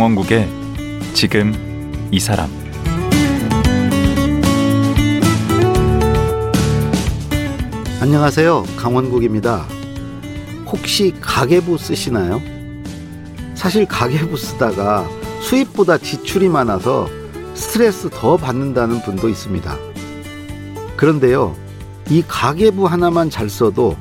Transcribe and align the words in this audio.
강원국의 0.00 0.48
지금 1.12 1.52
이 2.10 2.18
사람 2.18 2.48
안녕하세요. 8.00 8.64
강원국입니다. 8.78 9.66
혹시 10.64 11.14
가계부 11.20 11.76
쓰시나요? 11.76 12.40
사실 13.54 13.84
가계부 13.84 14.38
쓰다가 14.38 15.06
수입보다 15.42 15.98
지출이 15.98 16.48
많아서 16.48 17.06
스트레스 17.52 18.08
더 18.08 18.38
받는다는 18.38 19.02
분도 19.02 19.28
있습니다. 19.28 19.76
그런데요, 20.96 21.54
이 22.08 22.24
가계부 22.26 22.86
하나만 22.86 23.28
잘 23.28 23.50
써도 23.50 23.98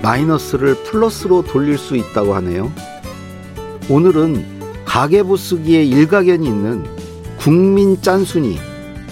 마이너스를 0.00 0.84
플러스로 0.84 1.42
돌릴 1.42 1.76
수 1.76 1.96
있다고 1.96 2.34
하네요. 2.36 2.72
오늘은 3.90 4.54
가계부 4.94 5.36
쓰기에 5.36 5.82
일가견이 5.82 6.46
있는 6.46 6.84
국민 7.36 8.00
짠순이 8.00 8.56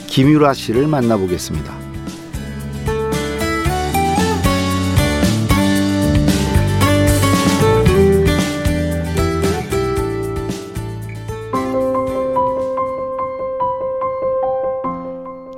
김유라 0.07 0.55
씨를 0.55 0.87
만나보겠습니다. 0.87 1.75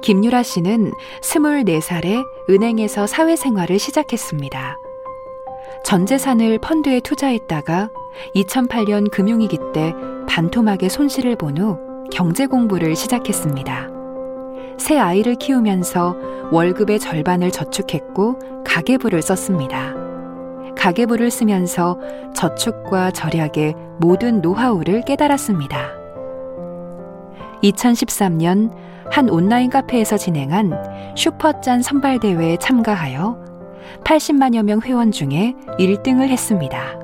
김유라 0.00 0.42
씨는 0.42 0.92
24살에 1.20 2.25
은행에서 2.48 3.06
사회생활을 3.06 3.78
시작했습니다. 3.78 4.78
전 5.84 6.06
재산을 6.06 6.59
펀드에 6.61 7.00
투자했다가 7.00 7.91
2008년 8.34 9.11
금융위기 9.11 9.59
때 9.75 9.92
반토막의 10.28 10.89
손실을 10.91 11.36
본 11.36 11.58
후 11.58 11.78
경제 12.11 12.47
공부를 12.47 12.97
시작했습니다. 12.97 13.89
새 14.78 14.98
아이를 14.98 15.36
키우면서 15.36 16.16
월급의 16.50 16.98
절반을 16.98 17.50
저축했고 17.50 18.39
가계부를 18.64 19.22
썼습니다. 19.22 19.94
가계부를 20.77 21.31
쓰면서 21.31 21.98
저축과 22.34 23.12
절약의 23.12 23.75
모든 23.98 24.41
노하우를 24.41 25.03
깨달았습니다. 25.03 25.78
2013년 27.62 28.70
한 29.11 29.28
온라인 29.31 29.70
카페에서 29.70 30.16
진행한 30.16 30.72
슈퍼짠 31.16 31.83
선발대회에 31.83 32.59
참가하여 32.59 33.38
80만여 34.05 34.62
명 34.64 34.81
회원 34.81 35.12
중에 35.12 35.55
1등을 35.78 36.28
했습니다. 36.28 37.03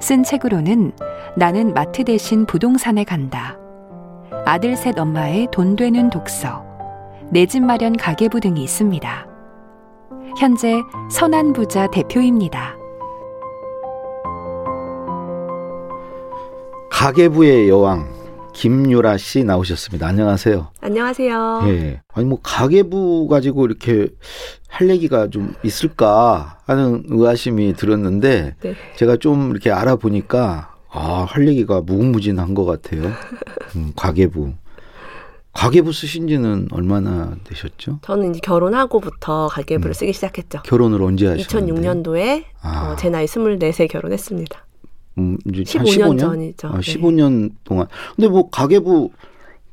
쓴 0.00 0.22
책으로는 0.22 0.92
나는 1.36 1.74
마트 1.74 2.04
대신 2.04 2.46
부동산에 2.46 3.04
간다. 3.04 3.56
아들 4.44 4.76
셋 4.76 4.98
엄마의 4.98 5.48
돈 5.50 5.76
되는 5.76 6.10
독서, 6.10 6.64
내 7.30 7.46
집 7.46 7.62
마련 7.64 7.96
가계부 7.96 8.40
등이 8.40 8.62
있습니다. 8.62 9.26
현재 10.38 10.80
선한 11.10 11.52
부자 11.52 11.86
대표입니다. 11.88 12.76
가계부의 16.90 17.68
여왕 17.68 18.06
김유라 18.56 19.18
씨 19.18 19.44
나오셨습니다. 19.44 20.06
안녕하세요. 20.06 20.68
안녕하세요. 20.80 21.64
예. 21.66 22.00
아니 22.14 22.26
뭐 22.26 22.40
가계부 22.42 23.28
가지고 23.28 23.66
이렇게 23.66 24.08
할 24.66 24.88
얘기가 24.88 25.28
좀 25.28 25.54
있을까 25.62 26.58
하는 26.64 27.04
의아심이 27.06 27.74
들었는데 27.74 28.54
네. 28.58 28.74
제가 28.96 29.18
좀 29.18 29.50
이렇게 29.50 29.70
알아보니까 29.70 30.74
아, 30.88 31.26
할 31.28 31.46
얘기가 31.48 31.82
무궁무진한 31.82 32.54
것 32.54 32.64
같아요. 32.64 33.12
음, 33.76 33.92
가계부. 33.94 34.54
가계부 35.52 35.92
쓰신 35.92 36.26
지는 36.26 36.68
얼마나 36.70 37.36
되셨죠? 37.44 37.98
저는 38.02 38.30
이제 38.30 38.40
결혼하고부터 38.42 39.48
가계부를 39.48 39.90
음. 39.90 39.92
쓰기 39.92 40.14
시작했죠. 40.14 40.62
결혼을 40.62 41.02
언제 41.02 41.26
하셨는데? 41.26 42.02
2006년도에 42.02 42.44
아. 42.62 42.92
어, 42.92 42.96
제 42.96 43.10
나이 43.10 43.26
24세 43.26 43.88
결혼했습니다. 43.90 44.65
음, 45.18 45.36
이제 45.46 45.62
15년 45.62 46.00
한 46.02 46.16
15년? 46.16 46.18
전이죠. 46.20 46.68
아, 46.68 46.72
네. 46.72 46.78
15년 46.80 47.50
동안. 47.64 47.86
근데 48.14 48.28
뭐 48.28 48.48
가계부 48.50 49.10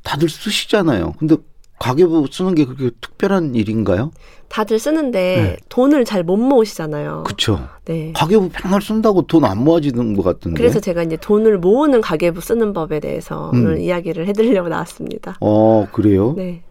다들 0.02 0.28
쓰시잖아요. 0.28 1.14
근데 1.18 1.36
가계부 1.78 2.26
쓰는 2.30 2.54
게 2.54 2.64
그렇게 2.64 2.90
특별한 3.00 3.54
일인가요? 3.54 4.10
다들 4.48 4.78
쓰는데 4.78 5.18
네. 5.18 5.56
돈을 5.68 6.04
잘 6.04 6.22
못 6.22 6.36
모으시잖아요. 6.36 7.24
그쵸. 7.26 7.68
네. 7.84 8.12
가계부 8.14 8.50
맨날 8.64 8.80
쓴다고 8.80 9.22
돈 9.26 9.44
안 9.44 9.58
모아지는 9.64 10.14
것 10.14 10.22
같은데. 10.22 10.56
그래서 10.56 10.78
제가 10.80 11.02
이제 11.02 11.16
돈을 11.16 11.58
모으는 11.58 12.00
가계부 12.00 12.40
쓰는 12.40 12.72
법에 12.72 13.00
대해서 13.00 13.50
음. 13.52 13.60
오늘 13.64 13.78
이야기를 13.80 14.26
해드리려고 14.28 14.68
나왔습니다. 14.68 15.36
어, 15.40 15.86
그래요? 15.92 16.34
네. 16.36 16.62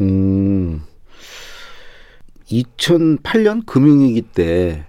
음. 0.00 0.82
2008년 2.46 3.64
금융위기 3.66 4.22
때, 4.22 4.84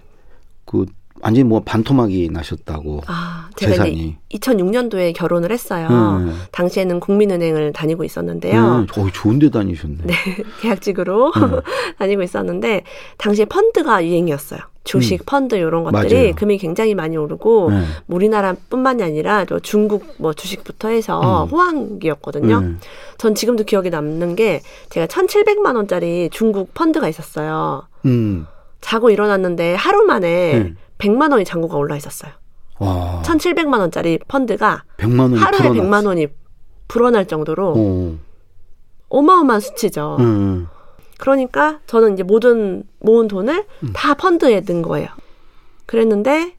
그, 0.64 0.86
완전히 1.24 1.44
뭐 1.44 1.62
반토막이 1.64 2.28
나셨다고. 2.30 3.02
아, 3.06 3.48
제가 3.56 3.72
재산이. 3.72 4.16
이제 4.28 4.38
2006년도에 4.38 5.14
결혼을 5.14 5.50
했어요. 5.50 5.88
음. 5.90 6.38
당시에는 6.52 7.00
국민은행을 7.00 7.72
다니고 7.72 8.04
있었는데요. 8.04 8.60
음, 8.62 8.86
어, 8.96 9.06
좋은 9.10 9.38
데 9.38 9.50
다니셨네. 9.50 9.96
네, 10.04 10.14
계약직으로 10.60 11.32
음. 11.34 11.60
다니고 11.98 12.22
있었는데 12.22 12.82
당시에 13.16 13.46
펀드가 13.46 14.04
유행이었어요. 14.04 14.60
주식, 14.84 15.24
펀드 15.24 15.54
이런 15.54 15.82
것들이 15.82 16.14
음. 16.14 16.20
맞아요. 16.20 16.34
금이 16.34 16.58
굉장히 16.58 16.94
많이 16.94 17.16
오르고 17.16 17.70
네. 17.70 17.84
뭐 18.04 18.16
우리나라뿐만이 18.16 19.02
아니라 19.02 19.46
또 19.46 19.58
중국 19.58 20.04
뭐 20.18 20.34
주식부터 20.34 20.88
해서 20.88 21.44
음. 21.44 21.48
호황기였거든요. 21.48 22.60
네. 22.60 22.74
전 23.16 23.34
지금도 23.34 23.64
기억에 23.64 23.88
남는 23.88 24.36
게 24.36 24.60
제가 24.90 25.06
1,700만 25.06 25.74
원짜리 25.74 26.28
중국 26.30 26.74
펀드가 26.74 27.08
있었어요. 27.08 27.84
음. 28.04 28.46
자고 28.84 29.08
일어났는데 29.08 29.74
하루 29.76 30.02
만에 30.02 30.28
네. 30.58 30.74
100만 30.98 31.32
원이 31.32 31.46
잔고가 31.46 31.78
올라 31.78 31.96
있었어요. 31.96 32.32
와. 32.78 33.22
1,700만 33.24 33.78
원짜리 33.78 34.18
펀드가 34.28 34.84
100만 34.98 35.20
원이 35.20 35.38
하루에 35.38 35.58
불어났어. 35.60 35.88
100만 35.88 36.06
원이 36.06 36.26
불어날 36.86 37.26
정도로 37.26 37.74
어. 37.76 38.18
어마어마한 39.08 39.60
수치죠. 39.60 40.18
음. 40.20 40.68
그러니까 41.18 41.80
저는 41.86 42.12
이제 42.12 42.22
모든 42.22 42.84
모은 43.00 43.26
돈을 43.26 43.64
음. 43.84 43.90
다 43.94 44.12
펀드에 44.12 44.60
넣은 44.68 44.82
거예요. 44.82 45.08
그랬는데 45.86 46.56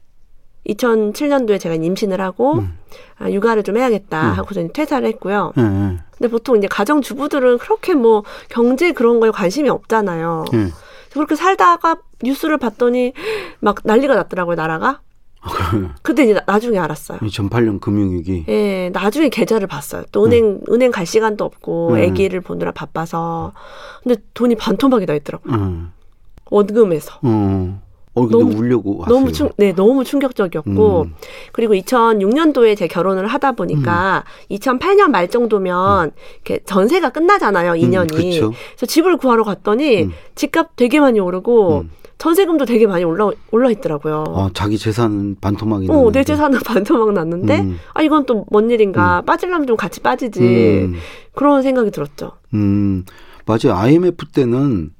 2007년도에 0.68 1.60
제가 1.60 1.76
임신을 1.76 2.20
하고 2.20 2.54
음. 2.54 2.76
아, 3.18 3.30
육아를 3.30 3.62
좀 3.62 3.76
해야겠다 3.76 4.32
음. 4.32 4.38
하고서 4.38 4.62
이제 4.62 4.72
퇴사를 4.72 5.06
했고요. 5.06 5.52
예, 5.58 5.62
예. 5.62 5.98
근데 6.10 6.28
보통 6.28 6.56
이제 6.56 6.66
가정 6.66 7.02
주부들은 7.02 7.58
그렇게 7.58 7.94
뭐 7.94 8.24
경제 8.48 8.90
그런 8.90 9.20
거에 9.20 9.30
관심이 9.30 9.68
없잖아요. 9.68 10.46
예. 10.54 10.72
그렇게 11.12 11.34
살다가 11.34 11.96
뉴스를 12.22 12.58
봤더니 12.58 13.12
막 13.60 13.76
난리가 13.84 14.14
났더라고요, 14.14 14.56
나라가. 14.56 15.00
그때 16.02 16.24
이제 16.24 16.34
나- 16.34 16.42
나중에 16.46 16.76
알았어요. 16.78 17.18
2008년 17.20 17.80
금융위기. 17.80 18.46
예, 18.48 18.90
나중에 18.92 19.28
계좌를 19.28 19.68
봤어요. 19.68 20.02
또 20.10 20.24
은행 20.24 20.60
은행 20.70 20.90
갈 20.90 21.06
시간도 21.06 21.44
없고 21.44 21.90
음. 21.90 21.94
아기를 22.02 22.40
보느라 22.40 22.72
바빠서. 22.72 23.52
근데 24.02 24.20
돈이 24.34 24.56
반토막이 24.56 25.06
나 25.06 25.14
있더라고요. 25.14 25.54
음. 25.54 25.92
원금에서. 26.50 27.18
어. 27.22 27.80
어, 28.14 28.22
근데 28.26 28.38
너무- 28.38 28.56
울려고 28.58 28.96
왔어요. 28.98 29.14
너무 29.14 29.30
충, 29.30 29.50
네, 29.58 29.72
너무 29.74 30.02
충격적이었고, 30.02 31.02
음. 31.02 31.14
그리고 31.52 31.74
2006년도에 31.74 32.74
제 32.76 32.86
결혼을 32.88 33.26
하다 33.26 33.52
보니까 33.52 34.24
2008년 34.50 35.08
말 35.10 35.28
정도면 35.28 36.12
이렇게 36.36 36.64
전세가 36.64 37.10
끝나잖아요, 37.10 37.72
2년이. 37.74 38.42
음. 38.42 38.50
그래서 38.70 38.86
집을 38.86 39.18
구하러 39.18 39.44
갔더니 39.44 40.04
음. 40.04 40.12
집값 40.34 40.74
되게 40.76 40.98
많이 40.98 41.20
오르고 41.20 41.80
음. 41.82 41.90
전세금도 42.18 42.64
되게 42.64 42.86
많이 42.86 43.04
올라 43.04 43.30
올라 43.50 43.70
있더라고요. 43.70 44.24
아, 44.28 44.50
자기 44.54 44.78
재산은 44.78 45.36
반토막이 45.40 45.86
어. 45.90 46.10
내 46.10 46.24
재산은 46.24 46.60
반토막 46.64 47.12
났는데, 47.12 47.60
음. 47.60 47.78
아, 47.94 48.02
이건 48.02 48.24
또 48.26 48.44
뭔 48.50 48.70
일인가. 48.70 49.22
빠지려면 49.22 49.66
좀 49.66 49.76
같이 49.76 50.00
빠지지. 50.00 50.40
음. 50.40 50.94
그런 51.34 51.62
생각이 51.62 51.90
들었죠. 51.90 52.32
음, 52.54 53.04
맞아요. 53.44 53.76
IMF 53.76 54.26
때는 54.32 54.92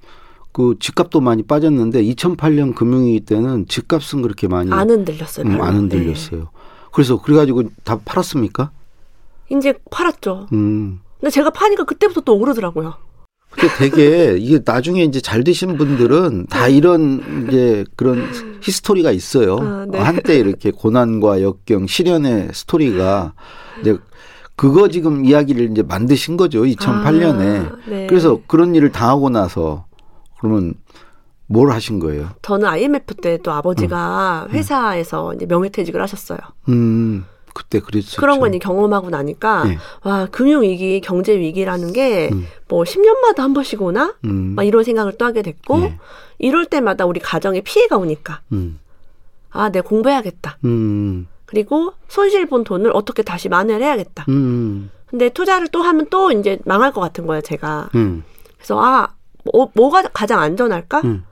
그 0.53 0.75
집값도 0.79 1.21
많이 1.21 1.43
빠졌는데 1.43 2.03
2008년 2.03 2.75
금융위기 2.75 3.21
때는 3.21 3.67
집값은 3.69 4.23
그렇게 4.23 4.47
많이 4.49 4.71
안 4.73 4.91
흔들렸어요. 4.91 5.47
음. 5.47 5.61
안 5.63 5.75
흔들렸어요. 5.75 6.49
그래서 6.93 7.21
그래가지고 7.21 7.65
다 7.85 7.99
팔았습니까? 8.05 8.71
네. 9.51 9.57
이제 9.57 9.75
팔았죠. 9.91 10.49
음. 10.53 11.01
근데 11.21 11.31
제가 11.31 11.51
파니까 11.51 11.85
그때부터 11.85 12.21
또 12.23 12.37
오르더라고요. 12.37 12.95
근데 13.57 13.75
되게 13.77 14.37
이게 14.39 14.61
나중에 14.65 15.03
이제 15.05 15.21
잘 15.21 15.43
되신 15.43 15.77
분들은 15.79 16.47
다 16.49 16.69
이런 16.69 17.47
이제 17.49 17.85
그런 17.97 18.23
히스토리가 18.61 19.11
있어요. 19.13 19.57
아, 19.61 19.87
네. 19.89 19.99
한때 19.99 20.37
이렇게 20.37 20.71
고난과 20.71 21.43
역경, 21.43 21.87
시련의 21.87 22.51
스토리가 22.53 23.33
이제 23.81 23.97
그거 24.57 24.89
지금 24.89 25.25
이야기를 25.25 25.71
이제 25.71 25.83
만드신 25.83 26.37
거죠. 26.37 26.63
2008년에. 26.63 27.73
아, 27.73 27.77
네. 27.89 28.07
그래서 28.07 28.41
그런 28.47 28.75
일을 28.75 28.93
당하고 28.93 29.31
나서 29.31 29.87
그러면 30.39 30.75
뭘 31.47 31.71
하신 31.71 31.99
거예요? 31.99 32.31
저는 32.43 32.67
IMF 32.69 33.15
때 33.15 33.39
또 33.39 33.53
아버지가 33.53 34.49
회사에서 34.51 35.33
이제 35.35 35.47
명예퇴직을 35.47 36.01
하셨어요. 36.03 36.39
음. 36.69 37.25
그때 37.57 37.81
그랬었죠. 37.81 38.21
그런 38.21 38.39
걸 38.39 38.51
이제 38.51 38.59
경험하고 38.59 39.09
나니까 39.09 39.65
네. 39.65 39.79
와 40.03 40.27
금융 40.31 40.63
위기, 40.63 41.01
경제 41.01 41.39
위기라는 41.39 41.95
게 41.95 42.29
음. 42.31 42.47
뭐 42.69 42.85
10년마다 42.85 43.39
한 43.39 43.55
번씩 43.55 43.81
오나? 43.81 44.15
음. 44.25 44.53
막 44.55 44.65
이런 44.65 44.85
생각을 44.85 45.17
또 45.17 45.25
하게 45.25 45.41
됐고 45.41 45.79
네. 45.79 45.99
이럴 46.39 46.67
때마다 46.67 47.07
우리 47.07 47.19
가정에 47.19 47.63
피해가 47.63 47.97
오니까 47.97 48.43
음. 48.53 48.79
아, 49.51 49.71
내가 49.71 49.89
공부해야겠다. 49.89 50.59
음. 50.67 51.29
그리고 51.47 51.95
손실 52.09 52.45
본 52.45 52.63
돈을 52.63 52.91
어떻게 52.93 53.23
다시 53.23 53.49
만회해야겠다. 53.49 54.27
음. 54.29 54.91
근데 55.07 55.31
투자를 55.31 55.69
또 55.69 55.81
하면 55.81 56.09
또 56.11 56.31
이제 56.33 56.59
망할 56.67 56.93
것 56.93 57.01
같은 57.01 57.27
거예요, 57.27 57.41
제가. 57.41 57.89
음. 57.95 58.23
그래서 58.57 58.79
아, 58.79 59.15
뭐, 59.51 59.71
뭐가 59.73 60.03
가장 60.13 60.41
안전할까? 60.41 61.01
음. 61.05 61.25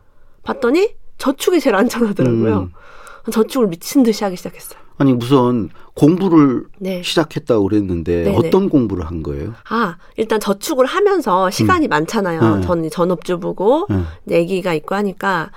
봤더니 0.42 0.94
저축이 1.18 1.60
제일 1.60 1.76
안전하더라고요. 1.76 2.58
음. 2.60 3.30
저축을 3.30 3.66
미친 3.66 4.02
듯이 4.02 4.24
하기 4.24 4.36
시작했어요. 4.36 4.84
아니 4.98 5.12
우선 5.12 5.70
공부를 5.94 6.64
네. 6.78 7.02
시작했다고 7.02 7.68
그랬는데 7.68 8.24
네네. 8.24 8.36
어떤 8.36 8.68
공부를 8.68 9.06
한 9.06 9.22
거예요? 9.22 9.54
아, 9.68 9.96
일단 10.16 10.40
저축을 10.40 10.86
하면서 10.86 11.50
시간이 11.50 11.86
많잖아요. 11.88 12.40
음. 12.40 12.62
저는 12.62 12.90
전업주부고 12.90 13.86
음. 13.90 14.06
이제 14.26 14.40
아기가 14.40 14.74
있고 14.74 14.94
하니까 14.96 15.50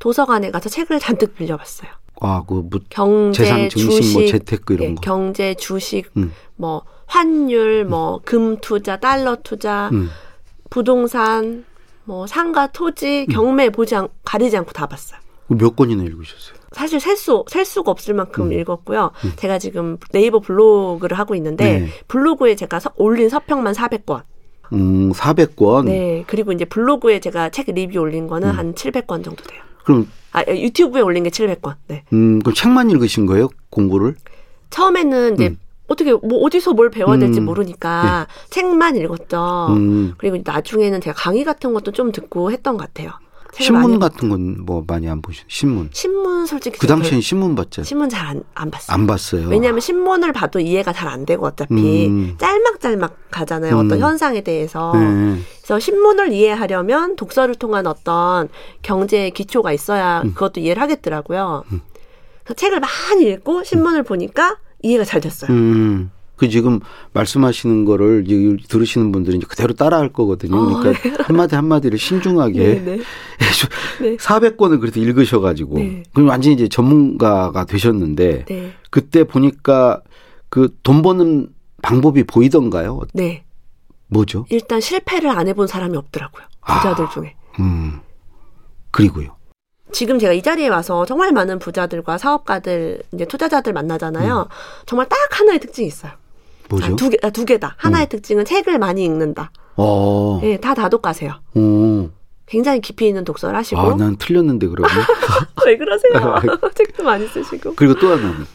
도서관에 0.00 0.50
가서 0.50 0.68
책을 0.68 0.98
잔뜩 0.98 1.34
빌려봤어요. 1.36 1.90
아, 2.20 2.42
그 2.46 2.54
뭐 2.54 2.80
경제, 2.90 3.44
재산 3.44 3.68
증식 3.68 3.90
주식, 3.90 4.18
뭐 4.18 4.26
재테크 4.26 4.74
이런 4.74 4.88
예, 4.90 4.94
거. 4.94 5.00
경제, 5.00 5.54
주식, 5.54 6.10
음. 6.16 6.32
뭐 6.56 6.82
환율, 7.06 7.84
뭐 7.84 8.20
금 8.24 8.56
투자, 8.58 8.98
달러 8.98 9.36
투자, 9.42 9.90
음. 9.92 10.08
부동산, 10.70 11.64
뭐 12.04 12.26
상가, 12.26 12.66
토지, 12.66 13.26
경매 13.30 13.70
보지 13.70 13.94
않, 13.94 14.08
가리지 14.24 14.56
않고 14.56 14.72
다 14.72 14.86
봤어요. 14.86 15.20
몇 15.48 15.76
권이나 15.76 16.02
읽으셨어요? 16.04 16.56
사실 16.74 17.00
셀 17.00 17.16
수, 17.16 17.44
셀 17.48 17.64
수가 17.64 17.90
없을 17.90 18.14
만큼 18.14 18.46
음. 18.46 18.52
읽었고요. 18.52 19.12
제가 19.36 19.58
지금 19.58 19.96
네이버 20.12 20.40
블로그를 20.40 21.18
하고 21.18 21.34
있는데, 21.34 21.80
네. 21.80 21.88
블로그에 22.08 22.56
제가 22.56 22.80
서- 22.80 22.92
올린 22.96 23.28
서평만 23.28 23.74
400권. 23.74 24.22
음, 24.72 25.12
400권. 25.12 25.84
네. 25.86 26.24
그리고 26.26 26.52
이제 26.52 26.64
블로그에 26.64 27.20
제가 27.20 27.50
책 27.50 27.66
리뷰 27.72 27.98
올린 28.00 28.26
거는 28.26 28.50
음. 28.50 28.58
한 28.58 28.74
700권 28.74 29.22
정도 29.24 29.42
돼요. 29.44 29.60
그럼 29.84 30.08
아, 30.32 30.42
유튜브에 30.48 31.00
올린 31.02 31.22
게 31.22 31.30
700권. 31.30 31.74
네. 31.88 32.02
음, 32.12 32.40
그럼 32.40 32.54
책만 32.54 32.90
읽으신 32.90 33.26
거예요? 33.26 33.48
공부를? 33.70 34.16
처음에는 34.70 35.34
이제 35.34 35.48
음. 35.48 35.58
어떻게, 35.86 36.12
뭐 36.12 36.40
어디서 36.44 36.72
뭘 36.72 36.90
배워야 36.90 37.18
될지 37.18 37.40
음. 37.40 37.44
모르니까 37.44 38.26
책만 38.50 38.96
읽었죠. 38.96 39.66
음. 39.70 40.14
그리고 40.16 40.38
나중에는 40.42 41.00
제가 41.02 41.14
강의 41.14 41.44
같은 41.44 41.74
것도 41.74 41.92
좀 41.92 42.10
듣고 42.10 42.50
했던 42.50 42.76
것 42.78 42.84
같아요. 42.86 43.10
신문 43.62 43.98
같은 43.98 44.28
건 44.28 44.56
뭐 44.64 44.82
많이 44.86 45.08
안 45.08 45.20
보시죠? 45.22 45.44
신문. 45.48 45.90
신문 45.92 46.46
솔직히 46.46 46.78
그 46.78 46.86
당시엔 46.86 47.20
신문 47.20 47.54
봤잖아요. 47.54 47.84
신문 47.86 48.08
잘 48.08 48.26
안 48.26 48.42
안 48.54 48.70
봤어요. 48.70 48.94
안 48.94 49.06
봤어요. 49.06 49.48
왜냐하면 49.48 49.80
신문을 49.80 50.32
봐도 50.32 50.58
이해가 50.60 50.92
잘 50.92 51.08
안 51.08 51.26
되고 51.26 51.46
어차피 51.46 52.06
음. 52.08 52.36
짤막짤막 52.38 53.30
가잖아요. 53.30 53.74
어떤 53.76 53.92
음. 53.92 54.00
현상에 54.00 54.40
대해서. 54.42 54.92
네. 54.94 55.38
그래서 55.58 55.78
신문을 55.78 56.32
이해하려면 56.32 57.16
독서를 57.16 57.54
통한 57.56 57.86
어떤 57.86 58.48
경제의 58.82 59.30
기초가 59.32 59.72
있어야 59.72 60.22
음. 60.22 60.34
그것도 60.34 60.60
이해를 60.60 60.80
하겠더라고요. 60.82 61.64
그래서 62.44 62.54
책을 62.54 62.80
많이 62.80 63.24
읽고 63.30 63.64
신문을 63.64 64.02
보니까 64.02 64.58
이해가 64.82 65.04
잘 65.04 65.20
됐어요. 65.20 65.50
음. 65.50 66.10
그 66.36 66.48
지금 66.48 66.80
말씀하시는 67.12 67.84
거를 67.84 68.24
들으시는 68.68 69.12
분들이 69.12 69.36
이제 69.36 69.46
그대로 69.48 69.72
따라할 69.74 70.12
거거든요. 70.12 70.56
어, 70.56 70.80
그러니까 70.80 71.24
한마디 71.24 71.54
한마디를 71.54 71.96
신중하게 71.98 72.58
네, 72.58 72.84
네. 72.84 72.92
해주. 72.92 73.66
네. 74.00 74.16
400권을 74.16 74.80
그래도 74.80 75.00
읽으셔가지고 75.00 75.78
네. 75.78 76.02
그럼 76.12 76.28
완전히 76.28 76.54
이제 76.54 76.68
전문가가 76.68 77.64
되셨는데 77.64 78.44
네. 78.46 78.72
그때 78.90 79.24
보니까 79.24 80.00
그 80.48 80.68
돈 80.82 81.02
버는 81.02 81.48
방법이 81.82 82.24
보이던가요? 82.24 83.02
네. 83.12 83.44
뭐죠? 84.08 84.46
일단 84.50 84.80
실패를 84.80 85.30
안 85.30 85.48
해본 85.48 85.66
사람이 85.66 85.96
없더라고요. 85.96 86.44
부자들 86.66 87.04
아. 87.06 87.08
중에. 87.10 87.34
음. 87.60 88.00
그리고요. 88.90 89.36
지금 89.92 90.18
제가 90.18 90.32
이 90.32 90.42
자리에 90.42 90.68
와서 90.68 91.04
정말 91.04 91.32
많은 91.32 91.58
부자들과 91.58 92.18
사업가들, 92.18 93.02
이제 93.12 93.24
투자자들 93.26 93.72
만나잖아요. 93.72 94.48
정말 94.86 95.08
딱 95.08 95.16
하나의 95.30 95.60
특징이 95.60 95.86
있어요. 95.86 96.12
음. 96.64 96.68
뭐죠? 96.70 96.86
음. 96.88 96.92
아, 96.92 96.96
두 96.96 97.10
개, 97.10 97.16
아, 97.22 97.30
두 97.30 97.44
개다. 97.44 97.74
하나의 97.78 98.08
특징은 98.08 98.44
책을 98.44 98.78
많이 98.78 99.04
읽는다. 99.04 99.50
어. 99.76 100.40
예, 100.44 100.56
다 100.58 100.74
다독가세요. 100.74 101.32
어. 101.54 102.10
굉장히 102.46 102.80
깊이 102.80 103.06
있는 103.08 103.24
독서를 103.24 103.56
하시고. 103.56 103.80
아, 103.80 103.94
난 103.96 104.16
틀렸는데 104.16 104.66
그러면. 104.68 104.90
왜 105.66 105.76
그러세요? 105.76 106.36
책도 106.74 107.02
많이 107.04 107.26
쓰시고. 107.26 107.74
그리고 107.74 107.94
또 107.98 108.10
하나는 108.12 108.46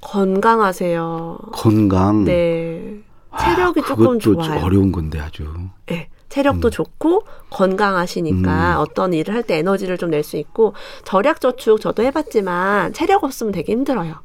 건강하세요. 0.00 1.38
건강. 1.52 2.24
네. 2.24 3.00
아, 3.30 3.38
체력이 3.38 3.82
조금 3.82 4.18
그것도 4.18 4.42
좋아요. 4.42 4.64
어려운 4.64 4.92
건데 4.92 5.18
아주. 5.20 5.44
네. 5.86 6.08
체력도 6.28 6.70
좋고 6.70 7.22
건강하시니까 7.50 8.76
음. 8.76 8.80
어떤 8.80 9.12
일을 9.14 9.34
할 9.34 9.42
때 9.44 9.58
에너지를 9.58 9.96
좀 9.96 10.10
낼 10.10 10.22
수 10.24 10.36
있고 10.36 10.74
절약 11.04 11.40
저축 11.40 11.80
저도 11.80 12.02
해봤지만 12.02 12.92
체력 12.92 13.24
없으면 13.24 13.52
되게 13.52 13.72
힘들어요. 13.72 14.16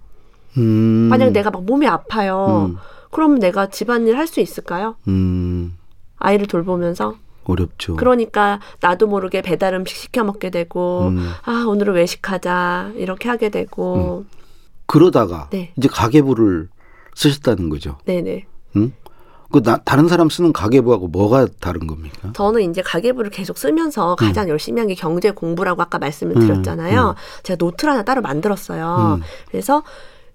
음. 0.58 1.08
만약 1.10 1.32
내가 1.32 1.52
막 1.52 1.64
몸이 1.64 1.88
아파요. 1.88 2.76
음. 3.12 3.14
그럼 3.14 3.40
내가 3.40 3.68
집안일 3.70 4.18
할 4.18 4.28
수 4.28 4.40
있을까요? 4.40 4.96
음. 5.08 5.78
아이를 6.18 6.48
돌보면서. 6.48 7.16
어렵죠. 7.44 7.96
그러니까 7.96 8.60
나도 8.82 9.08
모르게 9.08 9.42
배달 9.42 9.74
음식 9.74 9.98
시켜 9.98 10.24
먹게 10.24 10.52
되고 10.52 11.08
음. 11.08 11.32
아 11.44 11.66
오늘은 11.68 11.96
외식하자 11.96 12.92
이렇게 12.96 13.30
하게 13.30 13.50
되고 13.50 14.26
그러다가 14.86 15.48
네. 15.50 15.72
이제 15.76 15.88
가계부를 15.88 16.70
쓰셨다는 17.16 17.70
거죠. 17.70 17.98
네네. 18.06 18.46
응? 18.76 18.94
그 19.52 19.62
나, 19.64 19.78
다른 19.78 20.08
사람 20.08 20.30
쓰는 20.30 20.54
가계부하고 20.54 21.08
뭐가 21.10 21.48
다른 21.60 21.88
겁니까? 21.88 22.32
저는 22.34 22.70
이제 22.70 22.82
가계부를 22.84 23.32
계속 23.32 23.58
쓰면서 23.58 24.16
가장 24.16 24.48
열심히 24.48 24.80
한 24.80 24.88
게 24.88 24.94
경제 24.96 25.32
공부라고 25.32 25.82
아까 25.82 25.98
말씀을 25.98 26.38
음, 26.38 26.42
드렸잖아요. 26.42 27.16
제가 27.44 27.58
노트를 27.60 27.92
하나 27.92 28.04
따로 28.04 28.22
만들었어요. 28.22 29.18
음. 29.20 29.24
그래서 29.50 29.82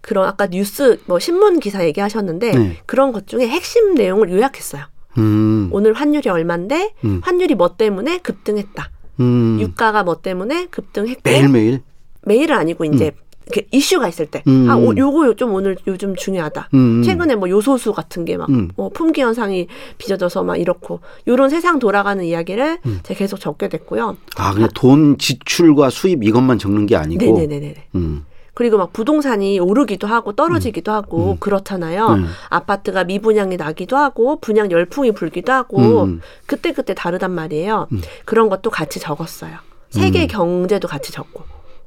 그런 0.07 0.27
아까 0.27 0.47
뉴스 0.47 1.01
뭐 1.07 1.19
신문 1.19 1.59
기사 1.59 1.85
얘기하셨는데 1.85 2.53
네. 2.53 2.77
그런 2.87 3.13
것 3.13 3.27
중에 3.27 3.49
핵심 3.49 3.95
내용을 3.95 4.31
요약했어요. 4.31 4.85
음. 5.19 5.69
오늘 5.73 5.95
환율이 5.95 6.29
얼만데 6.29 6.95
음. 7.05 7.21
환율이 7.25 7.57
뭐 7.57 7.77
때문에 7.77 8.19
급등했다. 8.19 8.91
음. 9.19 9.59
유가가 9.61 10.05
뭐 10.05 10.21
때문에 10.21 10.67
급등했고 10.67 11.23
매일매일? 11.25 11.83
매일은 12.23 12.57
아니고 12.57 12.85
이제 12.85 13.13
이렇게 13.47 13.67
이슈가 13.71 14.09
있을 14.09 14.27
때, 14.27 14.43
음. 14.49 14.69
아, 14.69 14.77
오, 14.77 14.97
요거 14.97 15.35
좀 15.37 15.55
오늘 15.55 15.77
요즘 15.87 16.17
중요하다. 16.17 16.71
음. 16.75 17.03
최근에 17.05 17.37
뭐 17.37 17.49
요소수 17.49 17.93
같은 17.93 18.25
게 18.25 18.37
막, 18.37 18.51
음. 18.51 18.71
뭐 18.77 18.89
품귀 18.89 19.21
현상이 19.21 19.69
빚어져서 19.99 20.43
막 20.43 20.57
이렇고, 20.57 20.99
요런 21.29 21.51
세상 21.51 21.79
돌아가는 21.79 22.25
이야기를 22.25 22.79
음. 22.85 23.01
제가 23.05 23.19
계속 23.19 23.39
적게 23.39 23.69
됐고요. 23.69 24.17
아, 24.37 24.53
그냥 24.53 24.69
돈 24.75 25.17
지출과 25.17 25.91
수입 25.91 26.25
이것만 26.25 26.59
적는 26.59 26.87
게 26.87 26.97
아니고. 26.97 27.25
네네네네. 27.25 27.75
음. 27.95 28.25
그리고 28.57 28.79
막 28.79 28.91
부동산이 28.95 29.61
오르기도 29.61 30.07
하고 30.07 30.33
떨어지기도 30.33 30.91
하고 30.91 31.33
음. 31.33 31.37
그렇잖아요. 31.39 32.07
음. 32.07 32.27
아파트가 32.49 33.05
미분양이 33.05 33.59
나기도 33.59 33.99
하고 33.99 34.41
분양 34.41 34.71
열풍이 34.71 35.13
불기도 35.13 35.53
하고 35.53 36.05
음. 36.05 36.23
그때 36.47 36.73
그때 36.73 36.95
다르단 36.95 37.33
말이에요. 37.33 37.87
음. 37.93 38.01
그런 38.25 38.49
것도 38.49 38.71
같이 38.71 38.99
적었어요. 38.99 39.59
세계 39.91 40.23
음. 40.23 40.27
경제도 40.27 40.89
같이 40.89 41.13
적고 41.13 41.45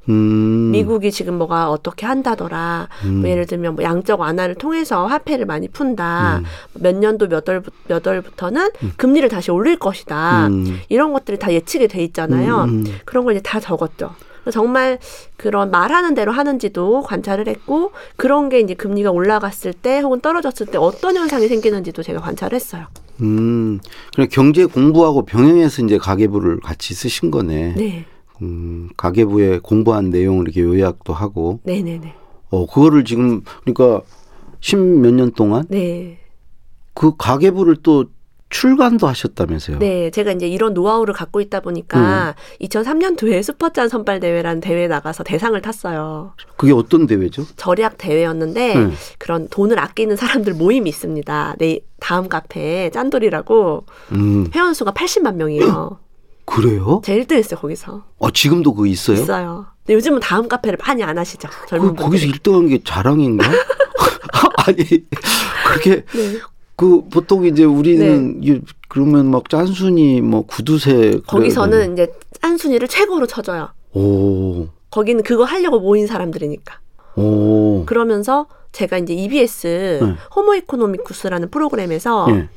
음. 0.08 0.70
미국이 0.70 1.10
지금 1.10 1.38
뭐가 1.38 1.70
어떻게 1.72 2.06
한다더라. 2.06 2.88
음. 3.04 3.20
뭐 3.22 3.28
예를 3.28 3.46
들면 3.46 3.74
뭐 3.74 3.82
양적 3.84 4.20
완화를 4.20 4.54
통해서 4.54 5.06
화폐를 5.06 5.46
많이 5.46 5.66
푼다. 5.66 6.38
음. 6.38 6.44
몇 6.74 6.94
년도 6.94 7.26
몇 7.26 7.48
월 7.48 7.62
몇 7.88 8.06
월부터는 8.06 8.70
금리를 8.96 9.28
다시 9.28 9.50
올릴 9.50 9.76
것이다. 9.76 10.46
음. 10.46 10.78
이런 10.88 11.12
것들이 11.12 11.36
다 11.36 11.52
예측이 11.52 11.88
돼 11.88 12.04
있잖아요. 12.04 12.62
음. 12.62 12.84
그런 13.04 13.24
걸 13.24 13.34
이제 13.34 13.42
다 13.42 13.58
적었죠. 13.58 14.14
정말 14.50 14.98
그런 15.36 15.70
말하는 15.70 16.14
대로 16.14 16.32
하는지도 16.32 17.02
관찰을 17.02 17.48
했고 17.48 17.92
그런 18.16 18.48
게 18.48 18.60
이제 18.60 18.74
금리가 18.74 19.10
올라갔을 19.10 19.72
때 19.72 20.00
혹은 20.00 20.20
떨어졌을 20.20 20.66
때 20.66 20.78
어떤 20.78 21.16
현상이 21.16 21.48
생기는지도 21.48 22.02
제가 22.02 22.20
관찰했어요. 22.20 22.86
음. 23.20 23.80
그냥 24.14 24.28
경제 24.30 24.64
공부하고 24.64 25.24
병행해서 25.24 25.84
이제 25.84 25.98
가계부를 25.98 26.60
같이 26.60 26.94
쓰신 26.94 27.30
거네. 27.30 27.74
네, 27.76 28.04
음, 28.42 28.88
가계부에 28.96 29.58
공부한 29.58 30.10
내용을 30.10 30.44
이렇게 30.44 30.62
요약도 30.62 31.12
하고, 31.12 31.60
네, 31.62 31.82
네, 31.82 31.98
네, 31.98 32.14
어, 32.50 32.66
그거를 32.66 33.04
지금, 33.04 33.42
그러니까, 33.64 34.02
십몇 34.60 35.14
년 35.14 35.32
동안 35.32 35.64
네, 35.68 36.18
그 36.94 37.16
가계부를 37.16 37.76
또 37.82 38.06
출간도 38.50 39.06
하셨다면서요? 39.06 39.78
네. 39.78 40.10
제가 40.10 40.32
이제 40.32 40.46
이런 40.48 40.74
노하우를 40.74 41.14
갖고 41.14 41.40
있다 41.40 41.60
보니까 41.60 42.34
2003년도에 42.60 43.42
슈퍼짠 43.42 43.88
선발 43.88 44.20
대회라는 44.20 44.60
대회에 44.60 44.88
나가서 44.88 45.22
대상을 45.24 45.60
탔어요. 45.62 46.34
그게 46.56 46.72
어떤 46.72 47.06
대회죠? 47.06 47.46
절약 47.56 47.96
대회였는데 47.96 48.74
네. 48.74 48.90
그런 49.18 49.48
돈을 49.48 49.78
아끼는 49.78 50.16
사람들 50.16 50.54
모임이 50.54 50.90
있습니다. 50.90 51.54
내 51.58 51.78
다음 52.00 52.28
카페 52.28 52.90
짠돌이라고 52.90 53.86
음, 54.12 54.50
회원 54.54 54.74
수가 54.74 54.92
80만 54.92 55.36
명이에요. 55.36 55.98
그래요? 56.44 57.00
제가 57.04 57.22
1등 57.24 57.36
했어요 57.36 57.60
거기서. 57.60 58.02
어, 58.18 58.30
지금도 58.32 58.74
그거 58.74 58.86
있어요? 58.86 59.16
있어요. 59.16 59.66
근데 59.86 59.94
요즘은 59.94 60.18
다음 60.18 60.48
카페를 60.48 60.78
많이 60.84 61.04
안 61.04 61.16
하시죠. 61.16 61.48
젊은 61.68 61.94
그, 61.94 62.02
거기서 62.02 62.26
분들이. 62.26 62.32
1등 62.40 62.52
한 62.54 62.68
게 62.68 62.80
자랑인가? 62.84 63.48
아니 64.66 64.84
그렇게 65.66 66.04
네. 66.12 66.38
그 66.80 67.02
보통 67.10 67.44
이제 67.44 67.62
우리는 67.62 68.40
이- 68.42 68.58
그러면 68.88 69.30
막 69.30 69.50
짠순이 69.50 70.22
뭐 70.22 70.46
구두쇠 70.46 71.20
거기서는 71.26 71.92
이제 71.92 72.10
짠순이를 72.40 72.88
최고로 72.88 73.26
쳐줘요. 73.26 73.68
오. 73.92 74.66
거기는 74.90 75.22
그거 75.22 75.44
하려고 75.44 75.78
모인 75.78 76.06
사람들이니까. 76.06 76.78
오. 77.16 77.84
그러면서 77.84 78.46
제가 78.72 78.96
이제 78.96 79.12
EBS 79.12 79.98
네. 80.02 80.14
호모 80.34 80.54
이코노미쿠스라는 80.54 81.50
프로그램에서 81.50 82.26
예. 82.30 82.48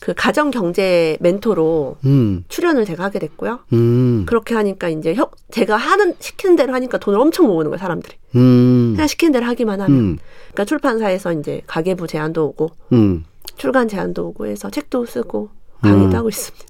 그 0.00 0.12
가정 0.16 0.50
경제 0.50 1.16
멘토로 1.20 1.98
음. 2.04 2.42
출연을 2.48 2.84
제가 2.84 3.04
하게 3.04 3.20
됐고요. 3.20 3.60
음. 3.74 4.24
그렇게 4.26 4.56
하니까 4.56 4.88
이제 4.88 5.14
혀- 5.14 5.30
제가 5.52 5.76
하는 5.76 6.14
시키는 6.18 6.56
대로 6.56 6.74
하니까 6.74 6.98
돈을 6.98 7.20
엄청 7.20 7.46
모으는 7.46 7.70
거예요, 7.70 7.78
사람들이. 7.78 8.16
음. 8.34 8.94
그냥 8.96 9.06
시키는 9.06 9.30
대로 9.32 9.46
하기만 9.46 9.80
하면. 9.82 9.96
음. 9.98 10.18
그러니까 10.48 10.64
출판사에서 10.64 11.32
이제 11.34 11.60
가계부 11.68 12.08
제안도 12.08 12.44
오고 12.44 12.70
음. 12.92 13.24
출간 13.58 13.88
제안도 13.88 14.28
오고 14.28 14.46
해서 14.46 14.70
책도 14.70 15.04
쓰고 15.06 15.50
강의도 15.82 16.06
음. 16.06 16.14
하고 16.14 16.28
있습니다. 16.28 16.64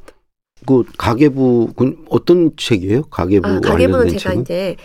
그 0.67 0.83
가계부 0.99 1.73
그 1.77 1.97
어떤 2.11 2.51
책이에요? 2.57 3.03
가계부 3.05 3.47
아, 3.49 3.61
가계부는 3.61 4.09
제가 4.09 4.31
책은? 4.31 4.41
이제 4.43 4.77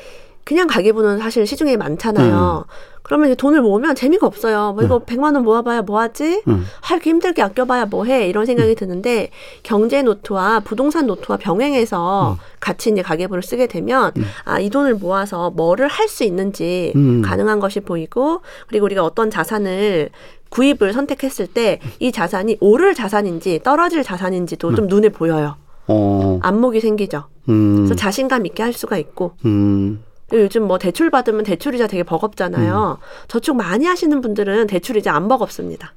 그냥 0.44 0.68
가계부는 0.68 1.18
사실 1.20 1.48
시중에 1.48 1.78
많잖아요. 1.78 2.66
음. 2.68 2.72
그러면 3.02 3.28
이제 3.30 3.36
돈을 3.36 3.62
모으면 3.62 3.96
재미가 3.96 4.26
없어요. 4.28 4.74
뭐 4.74 4.84
이거 4.84 5.00
100만 5.00 5.34
원 5.36 5.44
모아봐야 5.44 5.82
뭐하지? 5.82 6.44
음. 6.48 6.66
할게 6.82 7.10
힘들게 7.10 7.42
아껴봐야 7.42 7.86
뭐해? 7.88 8.30
이런 8.30 8.46
생각이 8.46 8.76
드는데 8.76 9.30
경제 9.64 10.02
노트와 10.04 10.62
부동산 10.62 11.06
노트와 11.08 11.38
병행해서 11.38 12.38
같이 12.62 12.92
이제 12.92 13.02
가계부를 13.02 13.44
쓰게 13.44 13.68
되면 13.68 14.12
음. 14.16 14.26
아이 14.46 14.70
돈을 14.70 14.96
모아서 14.96 15.50
뭐를 15.50 15.88
할 15.88 16.08
수 16.08 16.24
있는지 16.24 16.94
음. 16.96 17.22
가능한 17.24 17.60
것이 17.60 17.80
보이고 17.80 18.42
그리고 18.68 18.86
우리가 18.86 19.04
어떤 19.04 19.30
자산을 19.32 20.10
구입을 20.54 20.94
선택했을 20.94 21.48
때 21.48 21.80
이 22.00 22.12
자산이 22.12 22.58
오를 22.60 22.94
자산인지 22.94 23.62
떨어질 23.64 24.04
자산인지도 24.04 24.76
좀 24.76 24.88
눈에 24.88 25.10
보여요. 25.10 25.56
어. 25.88 26.40
안목이 26.44 26.80
생기죠. 26.80 27.26
음. 27.50 27.76
그래서 27.78 27.96
자신감 27.96 28.46
있게 28.46 28.62
할 28.64 28.72
수가 28.74 28.98
있고 28.98 29.34
음. 29.46 30.04
요즘 30.32 30.64
뭐 30.64 30.78
대출 30.78 31.10
받으면 31.10 31.44
대출이자 31.44 31.88
되게 31.88 32.04
버겁잖아요. 32.04 33.00
저축 33.28 33.56
많이 33.56 33.86
하시는 33.86 34.22
분들은 34.22 34.68
대출이자 34.68 35.14
안 35.14 35.28
버겁습니다. 35.28 35.94